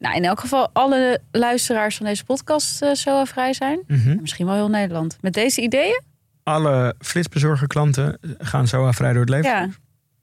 [0.03, 3.81] eh, nou, in elk geval alle luisteraars van deze podcast eh, zo vrij zijn.
[3.87, 4.17] Mhm.
[4.21, 5.17] Misschien wel heel Nederland.
[5.21, 6.03] Met deze ideeën?
[6.43, 9.51] Alle flitsbezorger klanten gaan zo vrij door het leven.
[9.51, 9.69] Ja.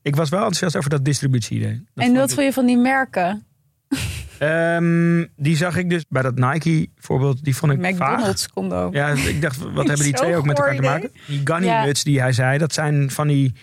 [0.01, 1.83] Ik was wel enthousiast over dat distributie-idee.
[1.93, 3.43] Dat en wat ik- vond je van die merken?
[4.39, 7.43] Ehm, die zag ik dus bij dat Nike-voorbeeld.
[7.43, 7.91] Die vond ik vaag.
[8.17, 8.93] McDonald's condoom.
[8.93, 11.11] Ja, ik dacht, wat hebben die twee ook met elkaar te maken?
[11.27, 11.83] Die Gunny Ja.
[11.85, 13.53] nuts die hij zei, dat zijn van die...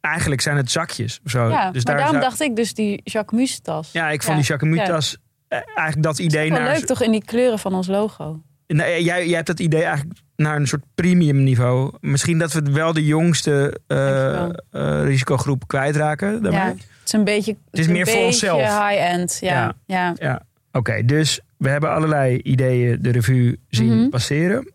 [0.00, 1.48] Eigenlijk zijn het zakjes of zo.
[1.48, 3.92] Ja, dus maar daar daarom zou- dacht ik dus die Jacques Mus tas.
[3.92, 6.72] Ja, ik vond die Jacquemus-tas eh, eigenlijk dat idee naar...
[6.74, 8.42] leuk toch in die kleuren van ons logo.
[8.66, 11.92] Nee, jij, jij hebt dat idee eigenlijk naar een soort premium niveau.
[12.00, 14.54] Misschien dat we wel de jongste eh, Dankjewel.
[14.70, 16.42] eh, risicogroep kwijtraken.
[16.42, 16.60] daarmee.
[16.60, 18.60] Ja, het is een beetje, Het is een meer voor onszelf.
[18.60, 19.38] high-end.
[19.40, 19.74] Ja, Ja.
[19.86, 20.14] ja.
[20.18, 20.42] Ja,
[20.72, 21.04] oké.
[21.04, 24.08] dus we hebben allerlei ideeën de revue zien Mhm.
[24.08, 24.72] passeren.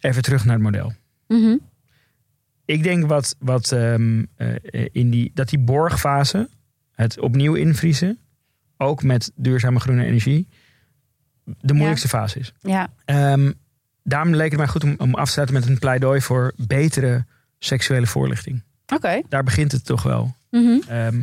[0.00, 0.92] Even terug naar het model.
[1.28, 1.56] Mhm.
[2.64, 4.48] Ik denk wat, wat ehm, eh,
[4.92, 6.48] in die, dat die borgfase,
[6.92, 8.18] het opnieuw invriezen,
[8.78, 10.48] ook met duurzame groene energie,
[11.60, 12.52] de moeilijkste fase is.
[12.60, 12.88] ja.
[13.04, 13.52] Ehm,
[14.02, 17.24] daarom leek het mij goed om, om af te sluiten met een pleidooi voor betere
[17.58, 18.62] seksuele voorlichting.
[18.94, 19.22] Oké.
[19.28, 20.34] Daar begint het toch wel.
[20.50, 20.78] Mhm.
[20.88, 21.22] Ehm,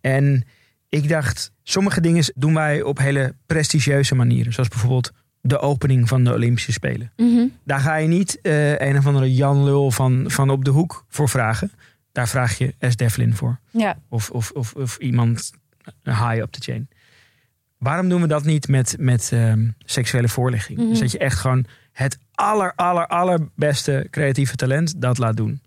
[0.00, 0.44] en
[0.88, 4.52] ik dacht, sommige dingen doen wij op hele prestigieuze manieren.
[4.52, 7.12] Zoals bijvoorbeeld de opening van de Olympische Spelen.
[7.16, 7.46] Mhm.
[7.64, 11.04] Daar ga je niet eh, een of andere Jan Lul van, van op de hoek
[11.08, 11.72] voor vragen.
[12.12, 12.96] Daar vraag je S.
[12.96, 13.58] Devlin voor.
[13.70, 13.98] Ja.
[14.08, 15.52] Of, of, of, of iemand
[16.02, 16.88] high up the chain.
[17.78, 20.78] Waarom doen we dat niet met, met ehm, seksuele voorlichting?
[20.78, 20.88] Mhm.
[20.88, 25.62] Dus dat je echt gewoon het aller, aller, allerbeste creatieve talent dat laat doen.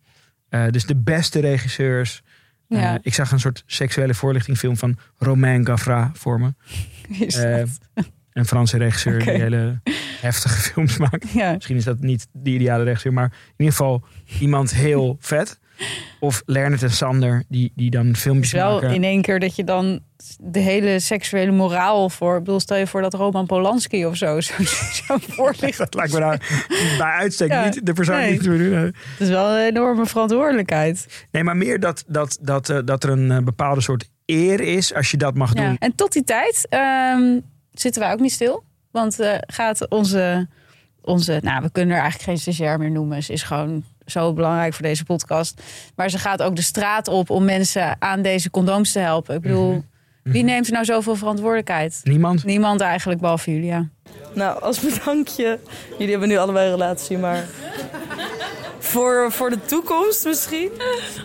[0.49, 2.21] Eh, dus de beste regisseurs.
[2.67, 6.53] Eh, ik zag een soort seksuele voorlichtingfilm van Romain Gavra voor me.
[7.27, 7.79] Dat?
[8.33, 9.81] een Franse regisseur die hele
[10.21, 11.31] heftige films maakt.
[11.31, 11.53] Ja.
[11.53, 14.03] Misschien is dat niet de ideale regisseur, maar in ieder geval
[14.39, 15.59] iemand heel vet.
[16.19, 18.93] Of Lernert en Sander, die, die dan filmpjes Dus wel maken.
[18.93, 19.99] in één keer dat je dan
[20.39, 22.37] de hele seksuele moraal voor...
[22.37, 25.19] Ik bedoel, stel je voor dat Roman Polanski of zo zo, zo.
[25.77, 26.65] Dat lijkt me daar
[26.97, 28.39] bij uitstek Ja, niet de persoon nee.
[28.39, 28.73] die het doen.
[28.83, 31.25] Het is wel een enorme verantwoordelijkheid.
[31.31, 34.93] Nee, maar meer dat, dat, dat, eh, dat er een eh, bepaalde soort eer is
[34.93, 35.65] als je dat mag Ja.
[35.67, 35.77] doen.
[35.77, 37.39] En tot die tijd ehm,
[37.71, 38.63] zitten wij ook niet stil.
[38.91, 40.47] Want eh, gaat onze,
[41.01, 43.23] onze, nou, we kunnen er eigenlijk geen stagiair meer noemen.
[43.23, 45.61] Ze is gewoon zo belangrijk voor deze podcast.
[45.95, 49.35] Maar ze gaat ook de straat op om mensen aan deze condooms te helpen.
[49.35, 49.83] Ik bedoel,
[50.23, 51.99] wie neemt er nou zoveel verantwoordelijkheid?
[52.03, 52.43] Niemand.
[52.43, 53.87] Niemand eigenlijk, behalve Julia.
[54.33, 55.59] Nou, als bedankje.
[55.91, 57.45] Jullie hebben nu allebei een relatie, maar...
[58.79, 60.71] voor, voor de toekomst misschien?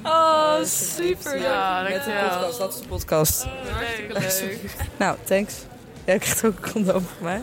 [0.03, 1.39] Oh, super.
[1.41, 2.29] Ja, Met de dankjewel.
[2.39, 3.47] podcast, dat is de podcast.
[3.73, 4.77] Hartstikke leuk.
[4.99, 5.55] Nou, thanks.
[6.05, 7.43] Jij krijgt ook een condoom van mij.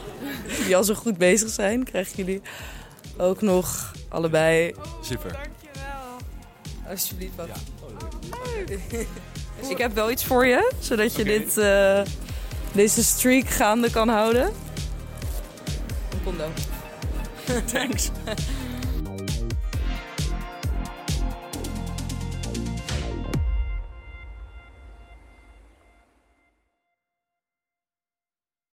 [0.65, 2.41] Die al zo goed bezig zijn, krijgen jullie
[3.17, 4.75] ook nog allebei.
[5.01, 5.39] Super.
[6.89, 7.47] Alsjeblieft, wat.
[9.69, 12.01] Ik heb wel iets voor je, zodat je dit, eh,
[12.71, 14.45] deze streak gaande kan houden.
[16.11, 16.51] Een condoom.
[17.71, 18.09] Thanks.